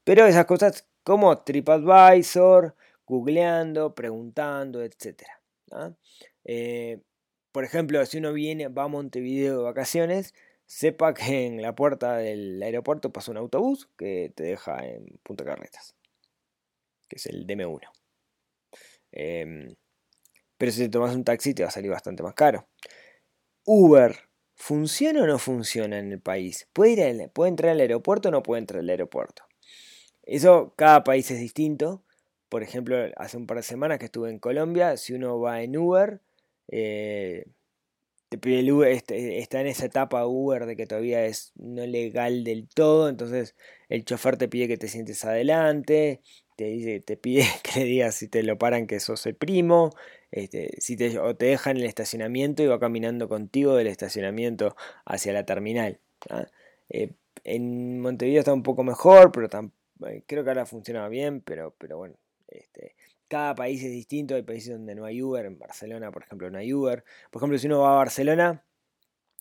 Pero 0.02 0.26
esas 0.26 0.44
cosas 0.44 0.88
como 1.04 1.44
TripAdvisor, 1.44 2.74
googleando, 3.06 3.94
preguntando, 3.94 4.82
etc. 4.82 5.22
Eh, 6.42 6.98
por 7.52 7.62
ejemplo, 7.62 8.04
si 8.06 8.18
uno 8.18 8.32
viene, 8.32 8.66
va 8.66 8.82
a 8.82 8.88
Montevideo 8.88 9.58
de 9.58 9.62
vacaciones, 9.62 10.34
sepa 10.70 11.14
que 11.14 11.46
en 11.46 11.60
la 11.60 11.74
puerta 11.74 12.16
del 12.18 12.62
aeropuerto 12.62 13.12
pasa 13.12 13.32
un 13.32 13.38
autobús 13.38 13.88
que 13.98 14.32
te 14.36 14.44
deja 14.44 14.86
en 14.86 15.18
Punta 15.24 15.44
Carretas, 15.44 15.96
que 17.08 17.16
es 17.16 17.26
el 17.26 17.44
DM1. 17.44 17.90
Em, 19.10 19.74
pero 20.56 20.70
si 20.70 20.82
te 20.82 20.88
tomas 20.88 21.16
un 21.16 21.24
taxi 21.24 21.54
te 21.54 21.64
va 21.64 21.70
a 21.70 21.72
salir 21.72 21.90
bastante 21.90 22.22
más 22.22 22.34
caro. 22.34 22.68
Uber, 23.64 24.14
¿funciona 24.54 25.24
o 25.24 25.26
no 25.26 25.40
funciona 25.40 25.98
en 25.98 26.12
el 26.12 26.20
país? 26.20 26.68
¿Puede, 26.72 27.10
ir 27.10 27.30
¿Puede 27.32 27.48
entrar 27.48 27.72
al 27.72 27.80
aeropuerto 27.80 28.28
o 28.28 28.32
no 28.32 28.44
puede 28.44 28.60
entrar 28.60 28.78
al 28.78 28.90
aeropuerto? 28.90 29.42
Eso, 30.22 30.72
cada 30.76 31.02
país 31.02 31.28
es 31.32 31.40
distinto. 31.40 32.04
Por 32.48 32.62
ejemplo, 32.62 32.96
hace 33.16 33.36
un 33.36 33.48
par 33.48 33.56
de 33.56 33.64
semanas 33.64 33.98
que 33.98 34.04
estuve 34.04 34.30
en 34.30 34.38
Colombia, 34.38 34.96
si 34.96 35.14
uno 35.14 35.40
va 35.40 35.62
en 35.62 35.76
Uber, 35.76 36.20
eh, 36.68 37.46
este, 38.30 39.38
está 39.38 39.60
en 39.60 39.66
esa 39.66 39.86
etapa 39.86 40.26
Uber 40.26 40.66
de 40.66 40.76
que 40.76 40.86
todavía 40.86 41.26
es 41.26 41.52
no 41.56 41.84
legal 41.86 42.44
del 42.44 42.68
todo, 42.68 43.08
entonces 43.08 43.56
el 43.88 44.04
chofer 44.04 44.36
te 44.36 44.48
pide 44.48 44.68
que 44.68 44.76
te 44.76 44.88
sientes 44.88 45.24
adelante, 45.24 46.20
te, 46.56 46.64
dice, 46.64 47.00
te 47.00 47.16
pide 47.16 47.44
que 47.62 47.80
le 47.80 47.86
digas 47.86 48.14
si 48.14 48.28
te 48.28 48.42
lo 48.42 48.58
paran 48.58 48.86
que 48.86 49.00
sos 49.00 49.26
el 49.26 49.34
primo, 49.34 49.90
este, 50.30 50.80
si 50.80 50.96
te, 50.96 51.18
o 51.18 51.34
te 51.36 51.46
dejan 51.46 51.76
en 51.76 51.82
el 51.82 51.88
estacionamiento 51.88 52.62
y 52.62 52.66
va 52.66 52.78
caminando 52.78 53.28
contigo 53.28 53.74
del 53.74 53.88
estacionamiento 53.88 54.76
hacia 55.04 55.32
la 55.32 55.44
terminal. 55.44 55.98
¿ah? 56.30 56.46
Eh, 56.88 57.12
en 57.44 58.00
Montevideo 58.00 58.40
está 58.40 58.52
un 58.52 58.62
poco 58.62 58.84
mejor, 58.84 59.32
pero 59.32 59.48
eh, 60.06 60.22
creo 60.26 60.44
que 60.44 60.50
ahora 60.50 60.66
funcionaba 60.66 61.08
bien, 61.08 61.40
pero, 61.40 61.74
pero 61.78 61.98
bueno, 61.98 62.16
este, 62.48 62.94
cada 63.30 63.54
país 63.54 63.80
es 63.84 63.92
distinto, 63.92 64.34
hay 64.34 64.42
países 64.42 64.72
donde 64.72 64.96
no 64.96 65.04
hay 65.04 65.22
Uber, 65.22 65.46
en 65.46 65.56
Barcelona 65.56 66.10
por 66.10 66.24
ejemplo 66.24 66.50
no 66.50 66.58
hay 66.58 66.74
Uber. 66.74 67.04
Por 67.30 67.40
ejemplo, 67.40 67.58
si 67.58 67.68
uno 67.68 67.78
va 67.78 67.92
a 67.92 67.96
Barcelona, 67.98 68.64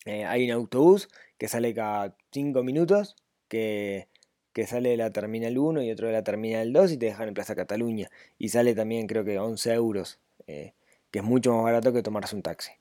eh, 0.06 0.26
hay 0.26 0.46
un 0.46 0.52
autobús 0.52 1.10
que 1.40 1.48
sale 1.48 1.74
cada 1.74 2.16
5 2.32 2.62
minutos, 2.62 3.16
que, 3.48 4.08
que, 4.54 4.68
sale 4.68 4.90
de 4.90 4.98
la 4.98 5.10
Terminal 5.10 5.58
1 5.58 5.82
y 5.82 5.90
otro 5.90 6.06
de 6.06 6.14
la 6.14 6.24
Terminal 6.24 6.72
2 6.72 6.92
y 6.92 6.98
te 6.98 7.08
dejan 7.08 7.30
en 7.30 7.34
Plaza 7.34 7.56
Cataluña. 7.56 8.12
Y 8.38 8.50
sale 8.50 8.76
también 8.76 9.08
creo 9.08 9.26
que 9.26 9.40
11 9.40 9.74
euros, 9.74 10.20
eh, 10.46 10.74
que 11.10 11.20
es 11.20 11.26
mucho 11.26 11.52
más 11.54 11.64
barato 11.64 11.92
que 11.92 12.04
tomarse 12.04 12.36
un 12.36 12.44
taxi. 12.44 12.74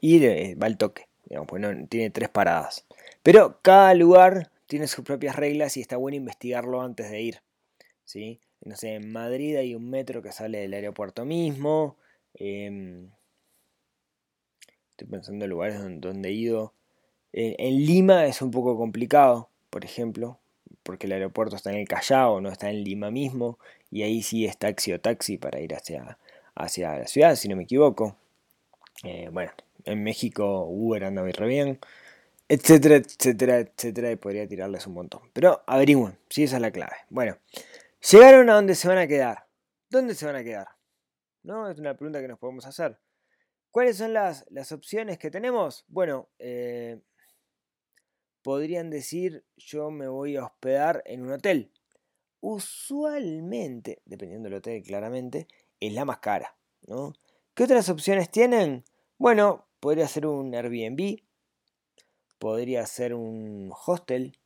Y 0.00 0.54
va 0.54 0.68
al 0.68 0.78
toque, 0.78 1.08
digamos, 1.24 1.48
pues 1.48 1.60
no, 1.60 1.86
tiene 1.88 2.10
tres 2.10 2.28
paradas. 2.28 2.86
Pero 3.24 3.58
cada 3.60 3.92
lugar 3.94 4.52
tiene 4.66 4.86
sus 4.86 5.04
propias 5.04 5.34
reglas 5.34 5.76
y 5.76 5.80
está 5.80 5.96
bueno 5.96 6.16
investigarlo 6.16 6.80
antes 6.80 7.10
de 7.10 7.20
ir. 7.22 7.42
¿sí? 8.04 8.40
No 8.62 8.76
sé, 8.76 8.94
en 8.94 9.12
Madrid 9.12 9.56
hay 9.56 9.74
un 9.74 9.88
metro 9.90 10.22
que 10.22 10.32
sale 10.32 10.58
del 10.58 10.74
aeropuerto 10.74 11.24
mismo. 11.24 11.96
Em, 12.34 13.10
estoy 14.90 15.08
pensando 15.08 15.44
en 15.44 15.50
lugares 15.50 15.80
donde, 16.00 16.28
he 16.28 16.32
ido. 16.32 16.74
En, 17.32 17.86
Lima 17.86 18.26
es 18.26 18.42
un 18.42 18.50
poco 18.50 18.76
complicado, 18.76 19.50
por 19.70 19.84
ejemplo, 19.84 20.38
porque 20.82 21.06
el 21.06 21.12
aeropuerto 21.12 21.56
está 21.56 21.70
en 21.70 21.78
el 21.78 21.88
Callao, 21.88 22.40
no 22.40 22.50
está 22.50 22.70
en 22.70 22.82
Lima 22.82 23.10
mismo, 23.10 23.58
y 23.90 24.02
ahí 24.02 24.22
sí 24.22 24.46
es 24.46 24.58
taxi 24.58 24.92
o 24.92 25.00
taxi 25.00 25.38
para 25.38 25.60
ir 25.60 25.74
hacia, 25.74 26.18
hacia 26.54 26.98
la 26.98 27.06
ciudad, 27.06 27.36
si 27.36 27.48
no 27.48 27.56
me 27.56 27.64
equivoco. 27.64 28.16
Eh, 29.04 29.28
bueno, 29.32 29.52
en 29.84 30.02
México 30.02 30.64
Uber 30.66 31.04
anda 31.04 31.22
muy 31.22 31.32
re 31.32 31.46
bien 31.46 31.78
etcétera, 32.48 32.96
etcétera, 32.96 33.58
etcétera, 33.58 34.12
y 34.12 34.16
podría 34.16 34.46
tirarles 34.46 34.86
un 34.86 34.94
montón. 34.94 35.22
Pero 35.32 35.62
averigüen, 35.66 36.16
si 36.28 36.44
esa 36.44 36.56
es 36.56 36.62
la 36.62 36.70
clave. 36.70 36.96
Bueno, 37.10 37.36
llegaron 38.10 38.50
a 38.50 38.54
dónde 38.54 38.74
se 38.74 38.88
van 38.88 38.98
a 38.98 39.06
quedar. 39.06 39.48
¿Dónde 39.90 40.14
se 40.14 40.26
van 40.26 40.36
a 40.36 40.44
quedar? 40.44 40.68
¿No? 41.42 41.70
Es 41.70 41.78
una 41.78 41.96
pregunta 41.96 42.20
que 42.20 42.28
nos 42.28 42.38
podemos 42.38 42.66
hacer. 42.66 42.98
¿Cuáles 43.70 43.96
son 43.98 44.12
las, 44.12 44.46
las 44.50 44.72
opciones 44.72 45.18
que 45.18 45.30
tenemos? 45.30 45.84
Bueno, 45.88 46.30
eh, 46.38 47.00
podrían 48.42 48.90
decir 48.90 49.44
yo 49.56 49.90
me 49.90 50.08
voy 50.08 50.36
a 50.36 50.44
hospedar 50.44 51.02
en 51.06 51.22
un 51.22 51.32
hotel. 51.32 51.72
Usualmente, 52.40 54.02
dependiendo 54.04 54.48
del 54.48 54.58
hotel 54.58 54.82
claramente, 54.82 55.46
es 55.80 55.92
la 55.92 56.04
más 56.04 56.18
cara. 56.18 56.56
¿no? 56.86 57.12
¿Qué 57.54 57.64
otras 57.64 57.88
opciones 57.88 58.30
tienen? 58.30 58.84
Bueno, 59.18 59.68
podría 59.80 60.06
ser 60.08 60.26
un 60.26 60.54
Airbnb, 60.54 61.22
podría 62.38 62.86
ser 62.86 63.14
un 63.14 63.72
hostel, 63.86 64.38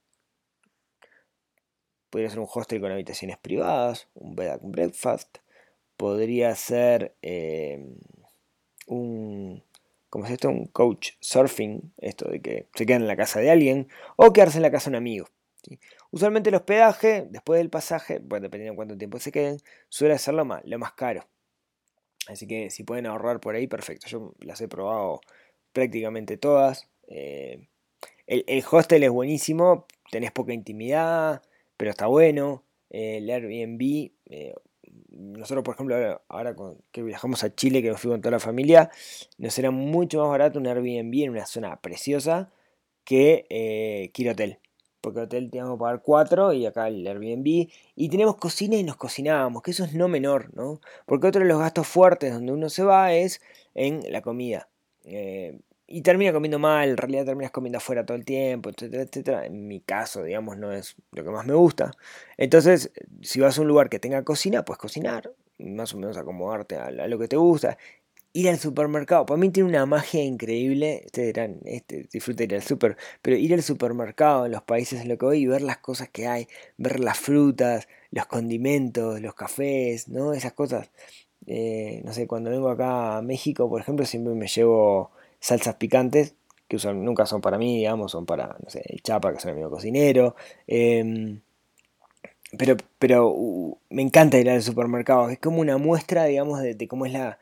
podría 2.11 2.31
ser 2.31 2.41
un 2.41 2.49
hostel 2.53 2.81
con 2.81 2.93
habitaciones 2.93 3.39
privadas, 3.39 4.09
un 4.15 4.37
bed 4.37 4.51
and 4.51 4.73
breakfast, 4.73 5.39
podría 5.97 6.55
ser 6.57 7.15
em, 7.23 7.97
un, 8.87 9.63
¿cómo 10.09 10.27
es 10.27 10.33
esto? 10.33 10.49
Un 10.49 10.67
coach 10.67 11.13
surfing, 11.21 11.93
esto 11.99 12.29
de 12.29 12.41
que 12.41 12.69
se 12.75 12.87
quedan 12.87 13.03
en 13.03 13.09
la 13.09 13.17
casa 13.17 13.41
de 13.41 13.51
alguien, 13.51 13.89
o 14.17 14.33
quedarse 14.33 14.59
en 14.59 14.63
la 14.63 14.71
casa 14.71 14.91
de 14.91 14.97
un 14.97 15.03
amigo. 15.03 15.27
Usualmente 16.11 16.51
el 16.51 16.57
hospedaje, 16.57 17.27
después 17.31 17.59
del 17.59 17.71
pasaje, 17.71 18.19
bueno, 18.19 18.45
dependiendo 18.45 18.73
de 18.73 18.77
cuánto 18.77 18.99
tiempo 18.99 19.19
se 19.19 19.31
queden, 19.31 19.59
suele 19.89 20.19
ser 20.19 20.35
lo 20.35 20.45
más, 20.45 20.63
lo 20.65 20.79
más 20.79 20.93
caro. 20.93 21.27
Así 22.27 22.47
que 22.47 22.71
si 22.71 22.85
pueden 22.85 23.07
ahorrar 23.07 23.41
por 23.41 23.55
ahí, 23.55 23.67
perfecto. 23.67 24.07
Yo 24.09 24.35
las 24.41 24.61
he 24.61 24.69
probado 24.69 25.21
prácticamente 25.73 26.37
todas. 26.37 26.89
Eh, 27.09 27.69
el, 28.27 28.65
hostel 28.71 29.03
es 29.03 29.11
buenísimo, 29.11 29.87
tenés 30.11 30.31
poca 30.33 30.53
intimidad, 30.53 31.43
pero 31.81 31.93
está 31.93 32.09
bueno. 32.09 32.63
el 32.91 33.31
Airbnb, 33.31 34.11
eh, 34.27 34.55
nosotros 35.13 35.65
por 35.65 35.77
ejemplo 35.77 36.21
ahora, 36.29 36.55
que 36.93 37.03
viajamos 37.03 37.43
a 37.43 37.55
Chile, 37.55 37.81
que 37.81 37.95
fui 37.95 38.11
con 38.11 38.21
toda 38.21 38.33
la 38.33 38.39
familia, 38.39 38.91
nos 39.39 39.59
era 39.59 39.71
mucho 39.71 40.21
más 40.21 40.29
barato 40.29 40.59
un 40.59 40.67
Airbnb 40.67 41.15
en 41.23 41.31
una 41.31 41.47
zona 41.47 41.81
preciosa 41.81 42.53
que, 43.05 43.47
eh, 43.49 44.11
ir 44.15 44.29
hotel. 44.29 44.59
Porque 45.01 45.21
el 45.21 45.25
hotel 45.25 45.51
teníamos 45.51 45.77
que 45.77 45.81
pagar 45.81 46.03
4 46.03 46.53
y 46.53 46.67
acá 46.67 46.89
el 46.89 47.07
Airbnb. 47.07 47.71
Y 47.97 48.09
tenemos 48.11 48.37
cocina 48.37 48.77
y 48.77 48.83
nos 48.83 48.97
cocinábamos, 48.97 49.63
que 49.63 49.71
eso 49.71 49.85
es 49.85 49.95
no 49.95 50.07
menor, 50.07 50.55
¿no? 50.55 50.83
Porque 51.07 51.29
otro 51.29 51.41
de 51.41 51.49
los 51.49 51.61
gastos 51.61 51.87
fuertes 51.87 52.35
donde 52.35 52.53
uno 52.53 52.69
se 52.69 52.83
va 52.83 53.15
es 53.15 53.41
en 53.75 54.03
la 54.13 54.21
comida. 54.21 54.69
Eh, 55.05 55.59
y 55.93 56.03
termina 56.03 56.33
comiendo 56.33 56.61
mal, 56.61 56.91
en 56.91 56.97
realidad 56.97 57.25
terminas 57.25 57.51
comiendo 57.51 57.79
afuera 57.79 58.07
todo 58.07 58.17
el 58.17 58.25
tiempo, 58.25 58.71
etcétera, 58.71 59.03
etcétera. 59.03 59.47
En 59.47 59.67
mi 59.67 59.81
caso, 59.81 60.23
digamos, 60.23 60.57
no 60.57 60.73
es 60.73 60.95
lo 61.11 61.25
que 61.25 61.31
más 61.31 61.45
me 61.45 61.55
gusta. 61.55 61.91
Entonces, 62.37 62.93
si 63.23 63.41
vas 63.41 63.59
a 63.59 63.63
un 63.63 63.67
lugar 63.67 63.89
que 63.91 63.99
tenga 63.99 64.23
cocina, 64.23 64.65
puedes 64.65 64.79
cocinar, 64.79 65.33
más 65.59 65.93
o 65.93 65.99
menos 65.99 66.17
acomodarte 66.17 66.77
a, 66.77 66.91
lo 66.93 67.19
que 67.19 67.27
te 67.27 67.37
gusta. 67.37 67.77
Ir 68.33 68.49
al 68.49 68.61
supermercado, 68.61 69.27
para 69.27 69.39
mí 69.41 69.51
tiene 69.51 69.69
una 69.69 69.85
magia 69.85 70.23
increíble. 70.23 71.03
Ustedes 71.07 71.35
dirán, 71.35 71.59
este, 71.65 72.07
disfruta 72.13 72.45
ir 72.45 72.55
al 72.55 72.63
super, 72.63 72.97
pero 73.21 73.37
ir 73.37 73.53
al 73.53 73.63
supermercado 73.65 74.47
en 74.47 74.53
los 74.53 74.63
países 74.63 75.01
en 75.01 75.09
los 75.09 75.19
que 75.19 75.27
voy 75.27 75.39
y 75.41 75.47
ver 75.49 75.63
las 75.63 75.79
cosas 75.79 76.09
que 76.09 76.29
hay, 76.29 76.47
ver 76.79 77.01
las 77.01 77.19
frutas, 77.19 77.89
los 78.13 78.27
condimentos, 78.27 79.21
los 79.21 79.35
cafés, 79.35 80.09
¿no? 80.09 80.35
Esas 80.35 80.53
cosas. 80.53 80.91
Eh, 81.47 82.03
no 82.05 82.13
sé, 82.13 82.29
cuando 82.29 82.51
vengo 82.51 82.71
acá 82.71 83.19
a 83.19 83.23
México, 83.23 83.69
por 83.69 83.81
ejemplo, 83.81 84.07
siempre 84.07 84.35
me 84.35 84.47
llevo 84.47 85.11
salsas 85.41 85.77
picantes, 85.77 86.35
que 86.69 86.77
nunca 86.93 87.27
son 87.27 87.41
para 87.41 87.59
mí, 87.59 87.79
digamos, 87.79 88.13
son 88.13 88.27
para, 88.27 88.47
no 88.47 88.69
el 88.73 89.03
Chapa, 89.03 89.33
que 89.33 89.39
es 89.39 89.45
un 89.45 89.51
amigo 89.51 89.71
cocinero. 89.71 90.37
Em, 90.67 91.41
pero 92.57 92.77
pero 92.99 93.29
uh, 93.29 93.79
me 93.91 94.03
encanta 94.03 94.39
ir 94.39 94.51
al 94.51 94.63
supermercado, 94.63 95.31
es 95.31 95.39
como 95.39 95.61
una 95.61 95.79
muestra, 95.79 96.25
digamos, 96.25 96.61
de, 96.61 96.89
cómo 96.89 97.07
es 97.07 97.13
la, 97.13 97.39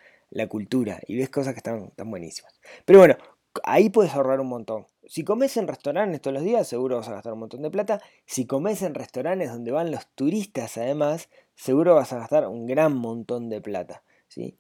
cultura 0.49 1.01
y 1.07 1.17
ves 1.17 1.31
cosas 1.31 1.53
que 1.55 1.59
están, 1.59 1.87
están 1.87 2.11
buenísimas. 2.11 2.55
Pero 2.85 3.01
bueno, 3.01 3.17
ahí 3.65 3.91
puedes 3.91 4.15
ahorrar 4.15 4.41
un 4.41 4.49
montón. 4.49 4.87
Si 5.07 5.25
comes 5.25 5.57
en 5.57 5.69
restaurantes 5.69 6.21
todos 6.21 6.35
los 6.35 6.45
días, 6.45 6.69
seguro 6.69 6.97
vas 6.97 7.09
a 7.09 7.13
gastar 7.13 7.33
un 7.33 7.41
montón 7.41 7.63
de 7.63 7.71
plata. 7.71 8.01
Si 8.27 8.47
comes 8.47 8.83
en 8.83 8.95
restaurantes 8.95 9.51
donde 9.51 9.73
van 9.73 9.91
los 9.91 10.07
turistas, 10.09 10.77
además, 10.77 11.29
seguro 11.55 11.95
vas 11.95 12.13
a 12.13 12.19
gastar 12.19 12.47
un 12.47 12.67
gran 12.67 12.95
montón 12.95 13.49
de 13.49 13.61
plata. 13.61 14.03
¿sí? 14.29 14.57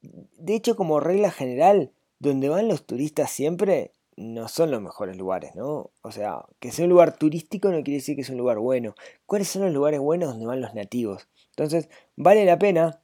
De 0.00 0.54
hecho, 0.54 0.76
como 0.76 0.98
regla 1.00 1.30
general, 1.30 1.92
donde 2.22 2.48
van 2.48 2.68
los 2.68 2.86
turistas 2.86 3.32
siempre 3.32 3.90
no 4.16 4.46
son 4.46 4.70
los 4.70 4.80
mejores 4.80 5.16
lugares, 5.16 5.56
¿no? 5.56 5.90
O 6.02 6.12
sea, 6.12 6.44
que 6.60 6.70
sea 6.70 6.84
un 6.84 6.90
lugar 6.90 7.16
turístico 7.16 7.70
no 7.70 7.82
quiere 7.82 7.98
decir 7.98 8.14
que 8.14 8.22
es 8.22 8.30
un 8.30 8.36
lugar 8.36 8.58
bueno. 8.58 8.94
¿Cuáles 9.26 9.48
son 9.48 9.62
los 9.62 9.72
lugares 9.72 9.98
buenos 9.98 10.30
donde 10.30 10.46
van 10.46 10.60
los 10.60 10.72
nativos? 10.72 11.28
Entonces, 11.50 11.88
vale 12.14 12.44
la 12.44 12.60
pena 12.60 13.00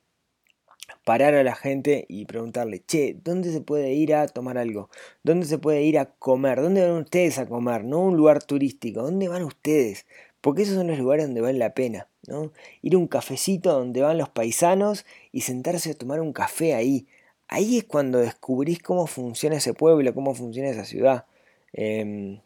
parar 1.05 1.35
a 1.35 1.43
la 1.43 1.57
gente 1.57 2.07
y 2.09 2.27
preguntarle, 2.27 2.85
che, 2.87 3.17
¿dónde 3.25 3.51
se 3.51 3.61
puede 3.61 3.93
ir 3.93 4.15
a 4.15 4.29
tomar 4.29 4.57
algo? 4.57 4.89
¿Dónde 5.25 5.47
se 5.47 5.59
puede 5.59 5.83
ir 5.83 5.99
a 5.99 6.07
comer? 6.07 6.63
¿Dónde 6.63 6.89
van 6.89 7.03
ustedes 7.03 7.39
a 7.39 7.49
comer? 7.49 7.83
No 7.83 8.01
un 8.01 8.17
lugar 8.17 8.45
turístico, 8.45 9.03
¿dónde 9.03 9.27
van 9.27 9.43
ustedes? 9.43 10.07
Porque 10.41 10.63
esos 10.63 10.77
son 10.77 10.87
los 10.87 10.99
lugares 10.99 11.27
donde 11.27 11.41
vale 11.41 11.59
la 11.59 11.75
pena, 11.75 12.07
¿no? 12.29 12.53
Ir 12.83 12.95
a 12.95 12.99
un 12.99 13.09
cafecito 13.09 13.73
donde 13.73 14.01
van 14.01 14.17
los 14.17 14.29
paisanos 14.29 15.05
y 15.33 15.41
sentarse 15.41 15.91
a 15.91 15.95
tomar 15.95 16.21
un 16.21 16.33
café 16.33 16.75
ahí 16.75 17.09
ahí 17.49 17.79
es 17.79 17.85
cuando 17.85 18.19
descubrís 18.19 18.81
cómo 18.81 19.07
funciona 19.07 19.57
ese 19.57 19.75
pueblo, 19.75 20.15
cómo 20.15 20.35
funciona 20.35 20.69
esa 20.69 20.85
ciudad. 20.85 21.27
Em, 21.73 22.41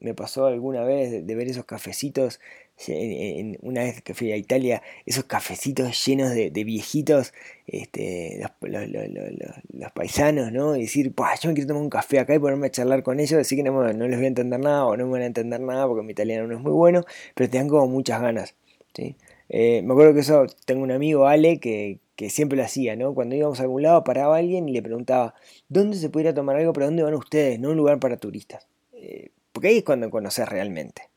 me 0.00 0.14
pasó 0.14 0.46
alguna 0.46 0.84
vez 0.84 1.26
de, 1.26 1.34
ver 1.34 1.48
esos 1.48 1.64
cafecitos, 1.64 2.40
en, 2.88 3.58
una 3.62 3.82
vez 3.84 4.02
que 4.02 4.14
fui 4.14 4.32
a 4.32 4.36
Italia, 4.36 4.82
esos 5.06 5.24
cafecitos 5.24 6.04
llenos 6.04 6.30
de, 6.34 6.50
viejitos, 6.64 7.32
este, 7.66 8.40
los, 8.60 9.92
paisanos, 9.92 10.52
¿no? 10.52 10.76
Y 10.76 10.82
decir, 10.82 11.14
yo 11.14 11.48
me 11.48 11.54
quiero 11.54 11.68
tomar 11.68 11.82
un 11.82 11.90
café 11.90 12.18
acá 12.18 12.34
y 12.34 12.38
ponerme 12.38 12.66
a 12.68 12.70
charlar 12.70 13.02
con 13.02 13.20
ellos, 13.20 13.38
decir 13.38 13.58
que 13.58 13.64
no, 13.64 13.92
no 13.92 14.08
les 14.08 14.16
voy 14.16 14.24
a 14.24 14.28
entender 14.28 14.60
nada 14.60 14.84
o 14.86 14.96
no 14.96 15.06
me 15.06 15.12
van 15.12 15.22
a 15.22 15.26
entender 15.26 15.60
nada 15.60 15.86
porque 15.86 16.02
mi 16.02 16.12
italiano 16.12 16.46
no 16.48 16.56
es 16.56 16.60
muy 16.60 16.72
bueno, 16.72 17.04
pero 17.34 17.48
te 17.48 17.58
dan 17.58 17.68
como 17.68 17.86
muchas 17.86 18.20
ganas. 18.20 18.54
¿sí? 18.94 19.16
Eh, 19.56 19.82
me 19.82 19.92
acuerdo 19.92 20.14
que 20.14 20.20
eso, 20.20 20.46
tengo 20.64 20.82
un 20.82 20.90
amigo, 20.90 21.28
Ale, 21.28 21.60
que, 21.60 22.00
que 22.16 22.28
siempre 22.28 22.58
lo 22.58 22.64
hacía, 22.64 22.96
¿no? 22.96 23.14
Cuando 23.14 23.36
íbamos 23.36 23.60
a 23.60 23.62
algún 23.62 23.82
lado 23.82 24.02
paraba 24.02 24.36
alguien 24.36 24.68
y 24.68 24.72
le 24.72 24.82
preguntaba, 24.82 25.36
¿dónde 25.68 25.96
se 25.96 26.10
puede 26.10 26.24
ir 26.24 26.30
a 26.30 26.34
tomar 26.34 26.56
algo? 26.56 26.72
¿Pero 26.72 26.86
dónde 26.86 27.04
van 27.04 27.14
ustedes? 27.14 27.60
No 27.60 27.70
un 27.70 27.76
lugar 27.76 28.00
para 28.00 28.16
turistas. 28.16 28.66
Eh, 28.94 29.30
porque 29.52 29.68
ahí 29.68 29.76
es 29.76 29.84
cuando 29.84 30.10
conoces 30.10 30.48
realmente. 30.48 31.08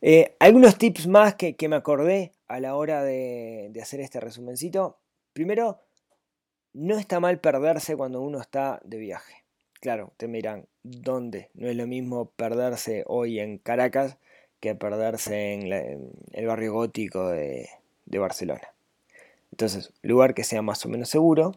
Eh, 0.00 0.34
algunos 0.40 0.76
tips 0.76 1.06
más 1.06 1.36
que, 1.36 1.54
me 1.68 1.76
acordé 1.76 2.32
a 2.48 2.58
la 2.58 2.74
hora 2.74 3.04
de, 3.04 3.68
de, 3.70 3.80
hacer 3.80 4.00
este 4.00 4.18
resumencito. 4.18 4.98
Primero, 5.34 5.78
no 6.72 6.98
está 6.98 7.20
mal 7.20 7.38
perderse 7.38 7.96
cuando 7.96 8.20
uno 8.20 8.40
está 8.40 8.80
de 8.82 8.98
viaje. 8.98 9.44
Claro, 9.80 10.14
te 10.16 10.26
me 10.26 10.38
dirán, 10.38 10.66
¿dónde? 10.82 11.48
No 11.54 11.68
es 11.68 11.76
lo 11.76 11.86
mismo 11.86 12.32
perderse 12.34 13.04
hoy 13.06 13.38
en 13.38 13.58
Caracas 13.58 14.18
que 14.62 14.76
perderse 14.76 15.54
en, 15.54 16.12
el 16.32 16.46
barrio 16.46 16.72
gótico 16.72 17.28
de, 17.28 17.68
Barcelona. 18.06 18.72
Entonces, 19.50 19.92
lugar 20.02 20.34
que 20.34 20.44
sea 20.44 20.62
más 20.62 20.86
o 20.86 20.88
menos 20.88 21.08
seguro, 21.08 21.56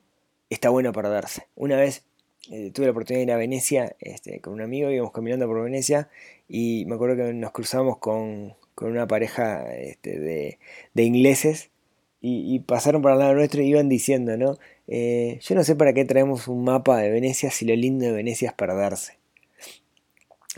está 0.49 0.69
bueno 0.69 0.91
perderse. 0.91 1.47
Una 1.55 1.75
vez 1.75 2.03
eh, 2.49 2.71
tuve 2.71 2.87
la 2.87 2.93
oportunidad 2.93 3.19
de 3.19 3.23
ir 3.25 3.31
a 3.31 3.37
Venecia 3.37 3.95
este, 3.99 4.41
con 4.41 4.53
un 4.53 4.61
amigo, 4.61 4.89
íbamos 4.89 5.11
caminando 5.11 5.45
por 5.45 5.63
Venecia 5.63 6.09
y 6.49 6.85
me 6.87 6.95
acuerdo 6.95 7.15
que 7.15 7.33
nos 7.33 7.51
cruzamos 7.51 7.99
con, 7.99 8.55
una 8.81 9.05
pareja 9.05 9.71
este, 9.75 10.19
de, 10.19 11.03
ingleses 11.03 11.69
y, 12.21 12.59
pasaron 12.61 13.03
por 13.03 13.11
al 13.11 13.19
lado 13.19 13.35
nuestro 13.35 13.61
y 13.61 13.67
iban 13.67 13.87
diciendo, 13.87 14.35
¿no? 14.35 14.57
Eh, 14.87 15.37
yo 15.43 15.53
no 15.53 15.63
sé 15.63 15.75
para 15.75 15.93
qué 15.93 16.05
traemos 16.05 16.47
un 16.47 16.63
mapa 16.63 16.97
de 16.97 17.11
Venecia 17.11 17.51
si 17.51 17.65
lo 17.65 17.75
lindo 17.75 18.05
de 18.05 18.13
Venecia 18.13 18.49
es 18.49 18.55
perderse. 18.55 19.19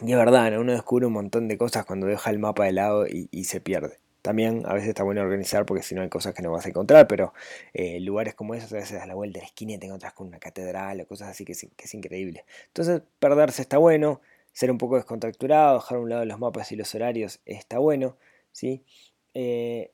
Y 0.01 0.11
es 0.11 0.17
verdad, 0.17 0.59
uno 0.59 0.73
descubre 0.73 1.05
un 1.07 1.13
montón 1.13 1.47
de 1.47 1.57
cosas 1.57 1.85
cuando 1.85 2.07
deja 2.07 2.29
el 2.29 2.39
mapa 2.39 2.65
de 2.65 2.71
lado 2.71 3.05
y, 3.07 3.43
se 3.45 3.59
pierde. 3.61 3.97
También 4.21 4.63
a 4.65 4.73
veces 4.73 4.89
está 4.89 5.03
bueno 5.03 5.21
organizar 5.21 5.65
porque 5.65 5.83
si 5.83 5.95
no 5.95 6.01
hay 6.01 6.09
cosas 6.09 6.33
que 6.33 6.41
no 6.41 6.51
vas 6.51 6.65
a 6.65 6.69
encontrar, 6.69 7.07
pero 7.07 7.33
eh, 7.73 7.99
lugares 7.99 8.35
como 8.35 8.53
esos 8.55 8.71
a 8.73 8.75
veces 8.75 9.01
a 9.01 9.07
la 9.07 9.15
vuelta 9.15 9.39
de 9.39 9.43
la 9.43 9.47
esquina 9.47 9.73
y 9.73 9.77
te 9.77 9.85
encuentras 9.85 10.13
con 10.13 10.27
una 10.27 10.39
catedral 10.39 11.01
o 11.01 11.07
cosas 11.07 11.29
así 11.29 11.45
que 11.45 11.53
es, 11.53 11.67
que 11.75 11.85
es 11.85 11.93
increíble. 11.93 12.45
Entonces 12.67 13.01
perderse 13.19 13.61
está 13.61 13.77
bueno, 13.77 14.21
ser 14.51 14.69
un 14.71 14.77
poco 14.77 14.97
descontracturado, 14.97 15.75
dejar 15.75 15.97
a 15.97 16.01
un 16.01 16.09
lado 16.09 16.25
los 16.25 16.39
mapas 16.39 16.71
y 16.71 16.75
los 16.75 16.93
horarios 16.93 17.39
está 17.45 17.79
bueno, 17.79 18.17
¿sí? 18.51 18.83
Eh, 19.33 19.91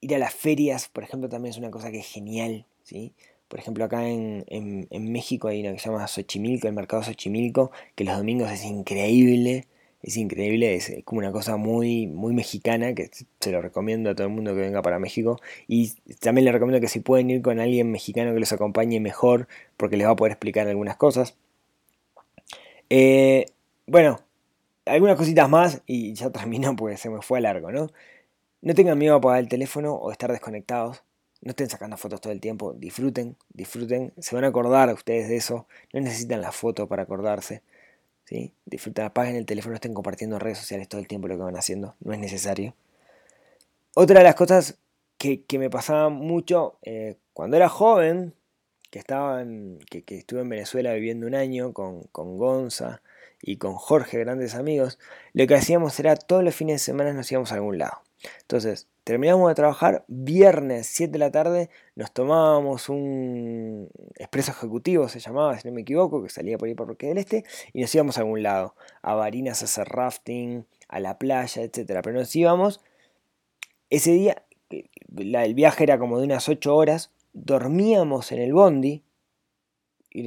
ir 0.00 0.14
a 0.14 0.18
las 0.18 0.34
ferias, 0.34 0.88
por 0.88 1.04
ejemplo, 1.04 1.28
también 1.28 1.50
es 1.50 1.58
una 1.58 1.70
cosa 1.70 1.90
que 1.90 2.00
es 2.00 2.06
genial, 2.06 2.66
¿sí? 2.82 3.14
Por 3.50 3.58
ejemplo, 3.58 3.84
acá 3.84 4.08
en, 4.08 4.86
México 4.92 5.48
hay 5.48 5.60
una 5.60 5.72
que 5.72 5.80
se 5.80 5.90
llama 5.90 6.06
Xochimilco, 6.06 6.68
el 6.68 6.72
mercado 6.72 7.02
Xochimilco, 7.02 7.72
que 7.96 8.04
los 8.04 8.16
domingos 8.16 8.48
es 8.52 8.64
increíble, 8.64 9.66
es 10.02 10.16
increíble, 10.16 10.76
es, 10.76 10.92
como 11.04 11.18
una 11.18 11.32
cosa 11.32 11.56
muy, 11.56 12.06
muy 12.06 12.32
mexicana, 12.32 12.94
que 12.94 13.10
se 13.40 13.50
lo 13.50 13.60
recomiendo 13.60 14.10
a 14.10 14.14
todo 14.14 14.28
el 14.28 14.32
mundo 14.32 14.54
que 14.54 14.60
venga 14.60 14.82
para 14.82 15.00
México. 15.00 15.40
Y 15.66 15.90
también 16.20 16.44
le 16.44 16.52
recomiendo 16.52 16.80
que 16.80 16.86
si 16.86 17.00
pueden 17.00 17.28
ir 17.28 17.42
con 17.42 17.58
alguien 17.58 17.90
mexicano 17.90 18.32
que 18.32 18.38
los 18.38 18.52
acompañe 18.52 19.00
mejor, 19.00 19.48
porque 19.76 19.96
les 19.96 20.06
va 20.06 20.12
a 20.12 20.16
poder 20.16 20.32
explicar 20.32 20.68
algunas 20.68 20.96
cosas. 20.96 21.36
Eh, 22.88 23.46
bueno, 23.88 24.20
algunas 24.86 25.16
cositas 25.16 25.48
más 25.48 25.82
y 25.86 26.14
ya 26.14 26.30
termino 26.32 26.76
porque 26.76 26.96
se 26.96 27.10
me 27.10 27.20
fue 27.20 27.38
a 27.38 27.42
largo, 27.42 27.72
¿no? 27.72 27.88
No 28.62 28.74
tengan 28.74 28.98
miedo 28.98 29.14
a 29.14 29.18
apagar 29.18 29.40
el 29.40 29.48
teléfono 29.48 29.94
o 29.94 30.12
estar 30.12 30.30
desconectados. 30.30 31.02
No 31.42 31.50
estén 31.50 31.70
sacando 31.70 31.96
fotos 31.96 32.20
todo 32.20 32.32
el 32.32 32.40
tiempo, 32.40 32.74
disfruten, 32.74 33.36
disfruten, 33.54 34.12
se 34.18 34.34
van 34.34 34.44
a 34.44 34.48
acordar 34.48 34.90
a 34.90 34.94
ustedes 34.94 35.28
de 35.28 35.36
eso, 35.36 35.66
no 35.92 36.00
necesitan 36.00 36.40
la 36.42 36.52
foto 36.52 36.86
para 36.86 37.04
acordarse, 37.04 37.62
¿sí? 38.24 38.52
Disfruten, 38.66 39.06
apaguen 39.06 39.36
el 39.36 39.46
teléfono, 39.46 39.72
no 39.72 39.76
estén 39.76 39.94
compartiendo 39.94 40.38
redes 40.38 40.58
sociales 40.58 40.88
todo 40.88 41.00
el 41.00 41.08
tiempo 41.08 41.28
lo 41.28 41.36
que 41.36 41.42
van 41.42 41.56
haciendo, 41.56 41.94
no 42.00 42.12
es 42.12 42.18
necesario. 42.18 42.74
Otra 43.94 44.18
de 44.18 44.24
las 44.24 44.34
cosas 44.34 44.78
que, 45.18 45.44
me 45.58 45.70
pasaba 45.70 46.08
mucho 46.10 46.78
eh, 46.82 47.16
cuando 47.32 47.56
era 47.56 47.68
joven, 47.68 48.34
que, 48.90 48.98
estaba 48.98 49.44
que, 49.90 50.04
estuve 50.08 50.40
en 50.40 50.48
Venezuela 50.48 50.92
viviendo 50.94 51.26
un 51.26 51.34
año 51.34 51.72
con, 51.72 52.02
con 52.12 52.38
Gonza 52.38 53.02
y 53.42 53.56
con 53.56 53.74
Jorge, 53.74 54.18
grandes 54.18 54.54
amigos, 54.54 54.98
lo 55.32 55.46
que 55.46 55.54
hacíamos 55.54 55.98
era 56.00 56.16
todos 56.16 56.44
los 56.44 56.54
fines 56.54 56.76
de 56.76 56.78
semana 56.80 57.12
nos 57.12 57.30
íbamos 57.32 57.52
a 57.52 57.56
algún 57.56 57.78
lado. 57.78 58.02
Entonces, 58.42 58.88
terminamos 59.04 59.48
de 59.48 59.54
trabajar, 59.54 60.04
viernes 60.08 60.86
7 60.86 61.12
de 61.12 61.18
la 61.18 61.30
tarde, 61.30 61.70
nos 61.94 62.12
tomábamos 62.12 62.88
un 62.88 63.88
expreso 64.16 64.52
ejecutivo, 64.52 65.08
se 65.08 65.20
llamaba, 65.20 65.58
si 65.58 65.68
no 65.68 65.74
me 65.74 65.82
equivoco, 65.82 66.22
que 66.22 66.28
salía 66.28 66.58
por 66.58 66.68
ahí 66.68 66.74
por 66.74 66.88
Roque 66.88 67.08
del 67.08 67.18
Este, 67.18 67.44
y 67.72 67.80
nos 67.80 67.94
íbamos 67.94 68.18
a 68.18 68.20
algún 68.20 68.42
lado, 68.42 68.74
a 69.02 69.14
Barinas 69.14 69.62
a 69.62 69.64
hacer 69.64 69.88
rafting, 69.88 70.66
a 70.88 71.00
la 71.00 71.18
playa, 71.18 71.62
etc. 71.62 72.00
Pero 72.02 72.12
nos 72.12 72.34
íbamos, 72.36 72.80
ese 73.88 74.12
día, 74.12 74.44
el 75.16 75.54
viaje 75.54 75.84
era 75.84 75.98
como 75.98 76.18
de 76.18 76.24
unas 76.24 76.48
8 76.48 76.74
horas, 76.74 77.12
dormíamos 77.32 78.32
en 78.32 78.40
el 78.40 78.52
bondi, 78.52 79.04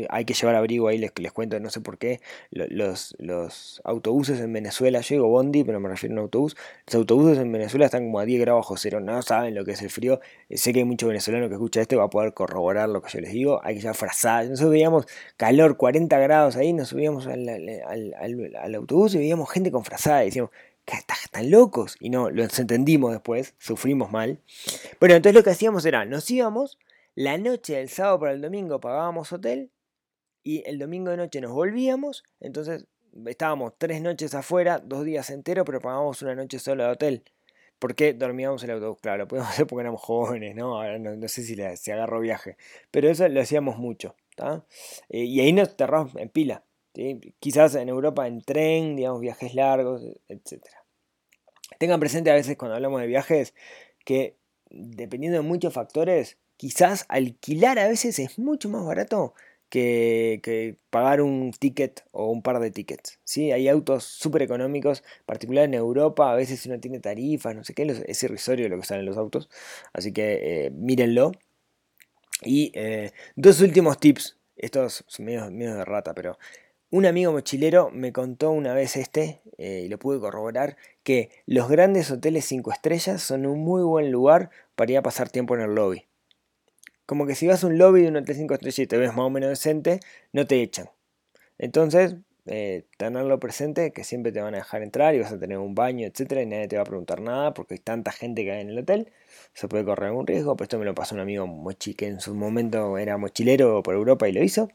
hay 0.10 0.26
que 0.26 0.34
llevar 0.34 0.56
abrigo 0.56 0.88
ahí, 0.88 0.98
les, 0.98 1.12
les 1.18 1.32
cuento, 1.32 1.60
no 1.60 1.70
sé 1.70 1.82
por 1.82 1.98
qué, 1.98 2.22
los, 2.52 3.16
los 3.20 3.82
autobuses 3.84 4.40
en 4.40 4.54
Venezuela, 4.54 5.02
digo 5.08 5.28
Bondi, 5.28 5.64
pero 5.64 5.80
me 5.80 5.90
refiero 5.90 6.14
a 6.14 6.20
un 6.20 6.24
autobús, 6.24 6.56
los 6.88 6.96
autobuses 6.96 7.38
en 7.38 7.52
Venezuela 7.52 7.86
están 7.86 8.06
como 8.06 8.20
a 8.20 8.26
10 8.26 8.42
grados 8.42 8.62
bajo 8.62 8.78
cero, 8.78 9.00
no 9.00 9.22
saben 9.22 9.56
lo 9.56 9.66
que 9.66 9.72
es 9.72 9.82
el 9.82 9.90
frío, 9.90 10.22
eh, 10.50 10.58
sé 10.58 10.72
que 10.72 10.80
hay 10.80 10.86
mucho 10.86 11.08
venezolano 11.08 11.50
que 11.50 11.56
escucha 11.56 11.82
esto 11.82 11.98
va 11.98 12.06
a 12.06 12.10
poder 12.10 12.34
corroborar 12.34 12.90
lo 12.90 13.02
que 13.02 13.12
yo 13.12 13.20
les 13.20 13.34
digo, 13.34 13.60
hay 13.64 13.76
que 13.76 13.82
llevar 13.82 13.96
frazadas, 13.96 14.50
nosotros 14.50 14.72
veíamos 14.72 15.06
calor, 15.38 15.76
40 15.76 16.18
grados 16.20 16.56
ahí, 16.56 16.72
nos 16.72 16.90
subíamos 16.90 17.28
al, 17.28 17.48
al, 17.50 18.76
autobús 18.76 19.16
y 19.16 19.18
veíamos 19.18 19.50
gente 19.52 19.72
con 19.72 19.84
frazadas 19.84 20.24
y 20.24 20.26
decíamos, 20.28 20.52
están 20.86 21.52
locos, 21.52 21.98
y 22.00 22.10
no, 22.10 22.30
los 22.30 22.58
entendimos 22.60 23.12
después, 23.12 23.54
sufrimos 23.58 24.12
mal. 24.12 24.40
Bueno, 25.00 25.16
entonces 25.16 25.36
lo 25.36 25.44
que 25.44 25.52
hacíamos 25.52 25.86
era, 25.86 26.06
nos 26.06 26.30
íbamos, 26.30 26.78
la 27.16 27.38
noche 27.38 27.76
del 27.76 27.90
sábado 27.90 28.20
para 28.20 28.32
el 28.32 28.42
domingo 28.42 28.80
pagábamos 28.80 29.32
hotel 29.32 29.70
y 30.44 30.64
el 30.68 30.80
domingo 30.80 31.12
de 31.12 31.18
noche 31.18 31.42
nos 31.42 31.52
volvíamos, 31.52 32.24
entonces 32.40 32.86
estábamos 33.28 33.74
tres 33.78 34.02
noches 34.02 34.34
afuera, 34.36 34.80
dos 34.80 35.06
días 35.06 35.30
enteros, 35.30 35.66
pero 35.66 35.80
pagábamos 35.80 36.22
una 36.22 36.36
noche 36.36 36.60
sola 36.60 36.86
de 36.86 36.92
hotel. 36.92 37.24
porque 37.80 38.14
dormíamos 38.14 38.64
en 38.64 38.70
el 38.70 38.76
autobús? 38.78 39.00
Claro, 39.02 39.20
lo 39.20 39.28
podíamos 39.28 39.52
hacer 39.52 39.68
porque 39.68 39.82
éramos 39.82 40.02
jóvenes, 40.02 40.56
¿no? 40.56 40.78
Ahora 40.78 40.98
no, 41.00 41.28
sé 41.28 41.44
si 41.44 41.56
se 41.56 41.94
agarró 41.94 42.20
viaje, 42.20 42.58
pero 42.92 43.10
eso 43.10 43.28
lo 43.28 43.42
hacíamos 43.42 43.78
mucho, 43.78 44.16
eh, 45.10 45.24
y 45.24 45.40
ahí 45.42 45.54
nos 45.54 45.76
cerramos 45.76 46.16
en 46.16 46.30
pila, 46.30 46.64
quizás 47.40 47.76
en 47.76 47.90
Europa 47.90 48.28
en 48.28 48.42
tren, 48.42 48.96
digamos, 48.96 49.22
viajes 49.22 49.54
largos, 49.56 50.02
etc. 50.28 50.64
Tengan 51.78 52.00
presente 52.00 52.32
a 52.32 52.36
veces 52.36 52.58
cuando 52.58 52.76
hablamos 52.76 53.02
de 53.02 53.08
viajes 53.08 53.54
que 54.06 54.38
dependiendo 54.70 55.38
de 55.38 55.44
muchos 55.44 55.74
factores, 55.74 56.38
quizás 56.58 57.06
alquilar 57.10 57.80
a 57.80 57.88
veces 57.88 58.20
es 58.20 58.40
mucho 58.40 58.70
más 58.70 58.86
barato 58.86 59.34
que, 59.74 60.78
pagar 60.92 61.22
un 61.22 61.52
ticket 61.52 62.06
o 62.12 62.30
un 62.32 62.44
par 62.44 62.60
de 62.60 62.70
tickets. 62.70 63.20
¿sí? 63.24 63.52
Hay 63.52 63.68
autos 63.68 64.04
súper 64.04 64.44
económicos, 64.44 65.04
particular 65.26 65.66
en 65.66 65.74
Europa, 65.74 66.32
a 66.32 66.36
veces 66.36 66.64
uno 66.68 66.80
tiene 66.80 67.00
tarifas, 67.00 67.56
no 67.56 67.64
sé 67.64 67.74
qué, 67.74 67.84
es 68.06 68.24
irrisorio 68.24 68.70
lo 68.70 68.80
que 68.80 68.86
salen 68.86 69.06
los 69.06 69.18
autos, 69.18 69.50
así 69.92 70.14
que 70.14 70.66
eh, 70.66 70.70
mírenlo. 70.72 71.32
Y 72.44 72.72
eh, 72.76 73.12
dos 73.36 73.62
últimos 73.62 74.00
tips, 74.00 74.38
estos 74.58 75.06
son 75.08 75.26
medio, 75.26 75.50
de 75.50 75.86
rata, 75.86 76.14
pero 76.14 76.38
un 76.92 77.08
amigo 77.08 77.32
mochilero 77.32 77.90
me 77.90 78.14
contó 78.14 78.52
una 78.52 78.76
vez 78.76 78.96
este, 78.96 79.42
eh, 79.58 79.84
y 79.86 79.90
lo 79.90 79.98
pude 79.98 80.20
corroborar, 80.20 80.78
que 81.04 81.32
los 81.48 81.68
grandes 81.68 82.12
hoteles 82.12 82.46
5 82.46 82.72
estrellas 82.72 83.24
son 83.24 83.48
un 83.48 83.60
muy 83.62 83.82
buen 83.82 84.12
lugar 84.12 84.52
para 84.76 84.92
ir 84.92 84.98
a 85.00 85.04
pasar 85.04 85.30
tiempo 85.30 85.56
en 85.56 85.62
el 85.62 85.74
lobby 85.74 86.06
como 87.14 87.28
que 87.28 87.36
si 87.36 87.46
vas 87.46 87.64
a 87.64 87.68
un 87.68 87.78
lobby 87.78 88.02
de 88.02 88.08
un 88.08 88.16
hotel 88.16 88.36
5 88.36 88.56
estrellas 88.56 88.80
y 88.80 88.88
te 88.88 88.98
ves 88.98 89.10
más 89.10 89.20
o 89.20 89.30
menos 89.30 89.48
decente, 89.48 90.00
no 90.32 90.48
te 90.48 90.64
echan. 90.64 90.90
Entonces, 91.60 92.16
eh, 92.48 92.88
tenerlo 92.98 93.40
presente, 93.40 93.94
que 93.94 94.04
siempre 94.04 94.32
te 94.32 94.42
van 94.42 94.56
a 94.56 94.58
dejar 94.58 94.82
entrar 94.82 95.14
y 95.14 95.20
vas 95.20 95.32
a 95.32 95.38
tener 95.38 95.60
un 95.60 95.76
baño, 95.76 96.08
etcétera, 96.08 96.42
y 96.42 96.48
nadie 96.48 96.68
te 96.68 96.76
va 96.76 96.82
a 96.82 96.86
preguntar 96.86 97.22
nada 97.22 97.54
porque 97.54 97.76
hay 97.76 97.80
tanta 97.82 98.12
gente 98.12 98.44
que 98.44 98.52
hay 98.52 98.62
en 98.62 98.70
el 98.70 98.80
hotel. 98.80 99.14
Se 99.54 99.68
puede 99.68 99.86
correr 99.86 100.08
algún 100.08 100.26
riesgo, 100.26 100.56
pero 100.56 100.64
esto 100.64 100.80
me 100.80 100.86
lo 100.86 100.96
pasó 100.96 101.14
un 101.14 101.22
amigo 101.22 101.46
mochi 101.46 101.94
que 101.94 102.08
en 102.08 102.20
su 102.20 102.34
momento 102.34 102.98
era 102.98 103.16
mochilero 103.18 103.84
por 103.84 103.94
Europa 103.94 104.28
y 104.28 104.32
lo 104.32 104.44
hizo. 104.44 104.70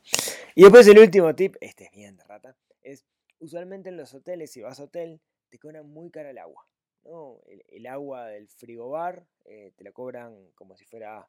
Y 0.55 0.62
después 0.62 0.87
el 0.87 1.01
último 1.01 1.35
tip, 1.35 1.57
este 1.61 1.87
es 1.87 1.90
bien 1.90 2.18
de 2.18 2.22
rata, 2.22 2.57
es 2.83 3.05
usualmente 3.40 3.88
en 3.88 3.96
los 3.96 4.14
hoteles, 4.14 4.53
si 4.53 4.62
vas 4.62 4.79
a 4.79 4.85
hotel, 4.85 5.20
te 5.48 5.59
cobran 5.59 5.88
muy 5.88 6.09
caro 6.12 6.29
el 6.29 6.38
agua. 6.38 6.68
¿no? 7.03 7.40
El, 7.66 7.87
agua 7.88 8.29
del 8.29 8.46
frigobar 8.46 9.27
eh, 9.44 9.72
te 9.74 9.83
la 9.83 9.90
cobran 9.90 10.37
como 10.55 10.77
si 10.77 10.85
fuera 10.85 11.29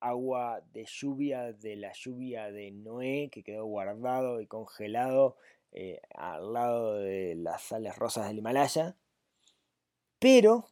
agua 0.00 0.62
de 0.72 0.84
lluvia 0.84 1.52
de 1.52 1.76
la 1.76 1.92
lluvia 1.92 2.50
de 2.50 2.70
Noé 2.70 3.28
que 3.30 3.42
quedó 3.42 3.64
guardado 3.66 4.40
y 4.40 4.46
congelado 4.46 5.36
eh, 5.72 6.00
al 6.14 6.52
lado 6.52 6.94
de 6.94 7.34
las 7.36 7.62
sales 7.62 7.96
rosas 7.96 8.28
del 8.28 8.38
Himalaya. 8.38 8.96
Pero 10.18 10.66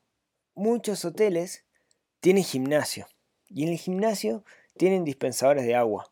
muchos 0.54 1.04
hoteles 1.04 1.64
tienen 2.20 2.44
gimnasio 2.44 3.06
y 3.48 3.62
en 3.64 3.70
el 3.70 3.78
gimnasio 3.78 4.44
tienen 4.76 5.04
dispensadores 5.04 5.64
de 5.64 5.74
agua. 5.74 6.10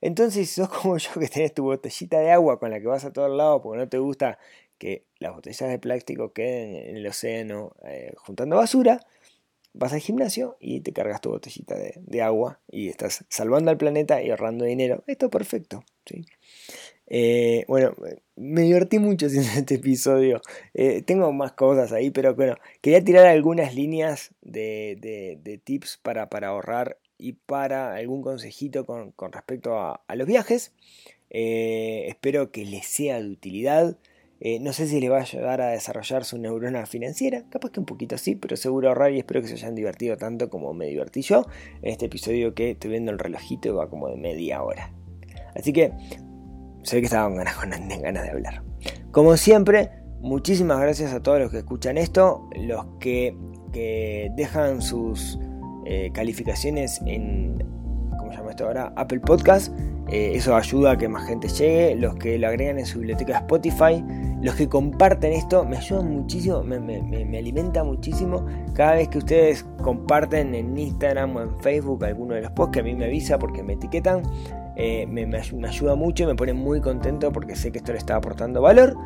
Entonces, 0.00 0.48
si 0.48 0.54
sos 0.60 0.68
como 0.68 0.98
yo 0.98 1.10
que 1.18 1.28
tenés 1.28 1.54
tu 1.54 1.64
botellita 1.64 2.18
de 2.18 2.30
agua 2.30 2.58
con 2.58 2.70
la 2.70 2.80
que 2.80 2.86
vas 2.86 3.04
a 3.04 3.12
todos 3.12 3.30
lados 3.30 3.60
porque 3.62 3.78
no 3.78 3.88
te 3.88 3.98
gusta 3.98 4.38
que 4.78 5.06
las 5.18 5.34
botellas 5.34 5.68
de 5.68 5.78
plástico 5.78 6.32
queden 6.32 6.76
en 6.76 6.96
el 6.98 7.06
océano 7.06 7.74
eh, 7.84 8.12
juntando 8.16 8.56
basura, 8.56 9.00
vas 9.78 9.92
al 9.92 10.00
gimnasio 10.00 10.56
y 10.60 10.80
te 10.80 10.92
cargas 10.92 11.20
tu 11.20 11.30
botellita 11.30 11.76
de, 11.76 12.22
agua 12.22 12.60
y 12.68 12.88
estás 12.88 13.24
salvando 13.28 13.70
al 13.70 13.78
planeta 13.78 14.20
y 14.22 14.30
ahorrando 14.30 14.64
dinero. 14.64 15.04
Esto 15.06 15.26
es 15.26 15.32
perfecto. 15.32 15.84
¿sí? 16.04 16.24
Eh, 17.06 17.64
bueno, 17.68 17.94
me 18.34 18.62
divertí 18.62 18.98
mucho 18.98 19.26
haciendo 19.26 19.48
este 19.56 19.76
episodio. 19.76 20.40
Eh, 20.74 21.02
tengo 21.02 21.32
más 21.32 21.52
cosas 21.52 21.92
ahí, 21.92 22.10
pero 22.10 22.34
bueno, 22.34 22.56
quería 22.80 23.02
tirar 23.04 23.26
algunas 23.26 23.74
líneas 23.74 24.34
de, 24.42 25.60
tips 25.64 25.98
para, 26.02 26.28
ahorrar 26.42 26.98
y 27.16 27.32
para 27.32 27.94
algún 27.94 28.22
consejito 28.22 28.84
con, 28.84 29.14
respecto 29.32 29.78
a, 29.78 30.02
los 30.14 30.26
viajes. 30.26 30.72
Eh, 31.30 32.06
espero 32.08 32.50
que 32.50 32.64
les 32.64 32.86
sea 32.86 33.20
de 33.20 33.30
utilidad. 33.30 33.96
Eh, 34.40 34.60
no 34.60 34.72
sé 34.72 34.86
si 34.86 35.00
le 35.00 35.08
va 35.08 35.18
a 35.18 35.22
ayudar 35.22 35.60
a 35.60 35.70
desarrollar 35.70 36.24
su 36.24 36.38
neurona 36.38 36.86
financiera, 36.86 37.42
capaz 37.48 37.70
que 37.70 37.80
un 37.80 37.86
poquito 37.86 38.16
sí, 38.18 38.36
pero 38.36 38.56
seguro 38.56 38.88
ahorrar 38.88 39.12
y 39.12 39.18
espero 39.18 39.42
que 39.42 39.48
se 39.48 39.54
hayan 39.54 39.74
divertido 39.74 40.16
tanto 40.16 40.48
como 40.48 40.72
me 40.74 40.86
divertí 40.86 41.22
yo 41.22 41.46
en 41.82 41.90
este 41.90 42.06
episodio 42.06 42.54
que 42.54 42.70
estoy 42.70 42.90
viendo 42.90 43.10
el 43.10 43.18
relojito 43.18 43.68
y 43.68 43.72
va 43.72 43.90
como 43.90 44.08
de 44.08 44.16
media 44.16 44.62
hora. 44.62 44.92
Así 45.56 45.72
que 45.72 45.92
sé 46.84 47.00
que 47.00 47.06
estaban 47.06 47.34
ganas, 47.34 47.56
con 47.56 47.70
ganas 48.02 48.22
de 48.22 48.30
hablar. 48.30 48.62
Como 49.10 49.36
siempre, 49.36 49.90
muchísimas 50.20 50.80
gracias 50.80 51.12
a 51.12 51.22
todos 51.22 51.40
los 51.40 51.50
que 51.50 51.58
escuchan 51.58 51.98
esto, 51.98 52.48
los 52.56 52.86
que, 53.00 53.36
dejan 54.36 54.82
sus 54.82 55.38
eh, 55.86 56.10
calificaciones 56.12 57.00
en, 57.06 57.62
¿cómo 58.58 58.70
se 58.70 58.74
llama 58.74 58.88
esto 58.88 58.90
ahora? 58.90 58.92
Apple 58.96 59.20
Podcast. 59.20 59.72
Eh, 60.10 60.32
eso 60.34 60.56
ayuda 60.56 60.92
a 60.92 60.98
que 60.98 61.08
más 61.08 61.26
gente 61.26 61.48
llegue. 61.48 61.96
Los 61.96 62.16
que 62.16 62.38
lo 62.38 62.48
agregan 62.48 62.78
en 62.78 62.86
su 62.86 62.98
biblioteca 62.98 63.34
de 63.34 63.38
Spotify. 63.38 64.04
Los 64.42 64.54
que 64.54 64.68
comparten 64.68 65.32
esto 65.32 65.64
me 65.64 65.76
ayudan 65.76 66.12
muchísimo, 66.12 66.62
me, 66.62 66.78
me, 66.78 67.38
alimenta 67.38 67.82
muchísimo. 67.82 68.46
Cada 68.74 68.94
vez 68.94 69.08
que 69.08 69.18
ustedes 69.18 69.66
comparten 69.82 70.54
en 70.54 70.78
Instagram 70.78 71.36
o 71.36 71.42
en 71.42 71.58
Facebook 71.60 72.04
alguno 72.04 72.34
de 72.34 72.42
los 72.42 72.52
posts, 72.52 72.74
que 72.74 72.80
a 72.80 72.82
mí 72.84 72.94
me 72.94 73.06
avisa 73.06 73.38
porque 73.38 73.64
me 73.64 73.72
etiquetan, 73.72 74.22
eh, 74.76 75.06
me, 75.08 75.24
ayuda 75.36 75.96
mucho 75.96 76.24
me 76.24 76.36
pone 76.36 76.52
muy 76.52 76.80
contento 76.80 77.32
porque 77.32 77.56
sé 77.56 77.72
que 77.72 77.78
esto 77.78 77.92
le 77.92 77.98
está 77.98 78.16
aportando 78.16 78.62
valor. 78.62 78.96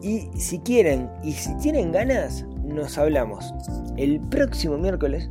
Y 0.00 0.28
si 0.36 0.60
quieren 0.60 1.10
y 1.24 1.32
si 1.32 1.56
tienen 1.56 1.90
ganas, 1.90 2.46
nos 2.62 2.96
hablamos 2.96 3.52
el 3.96 4.20
próximo 4.20 4.78
miércoles 4.78 5.28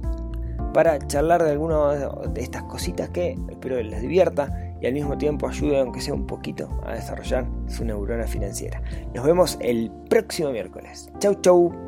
para 0.73 0.99
charlar 1.07 1.43
de 1.43 1.51
alguna 1.51 1.93
de 2.27 2.41
estas 2.41 2.63
cositas 2.63 3.09
que 3.09 3.35
espero 3.49 3.81
les 3.81 4.01
divierta 4.01 4.67
y 4.79 4.85
al 4.85 4.93
mismo 4.93 5.17
tiempo 5.17 5.47
ayude, 5.47 5.79
aunque 5.79 6.01
sea 6.01 6.13
un 6.13 6.27
poquito, 6.27 6.69
a 6.85 6.93
desarrollar 6.93 7.47
su 7.67 7.83
neurona 7.83 8.27
financiera. 8.27 8.81
Nos 9.13 9.25
vemos 9.25 9.57
el 9.61 9.91
próximo 10.09 10.51
miércoles. 10.51 11.09
Chau, 11.19 11.35
chau. 11.41 11.86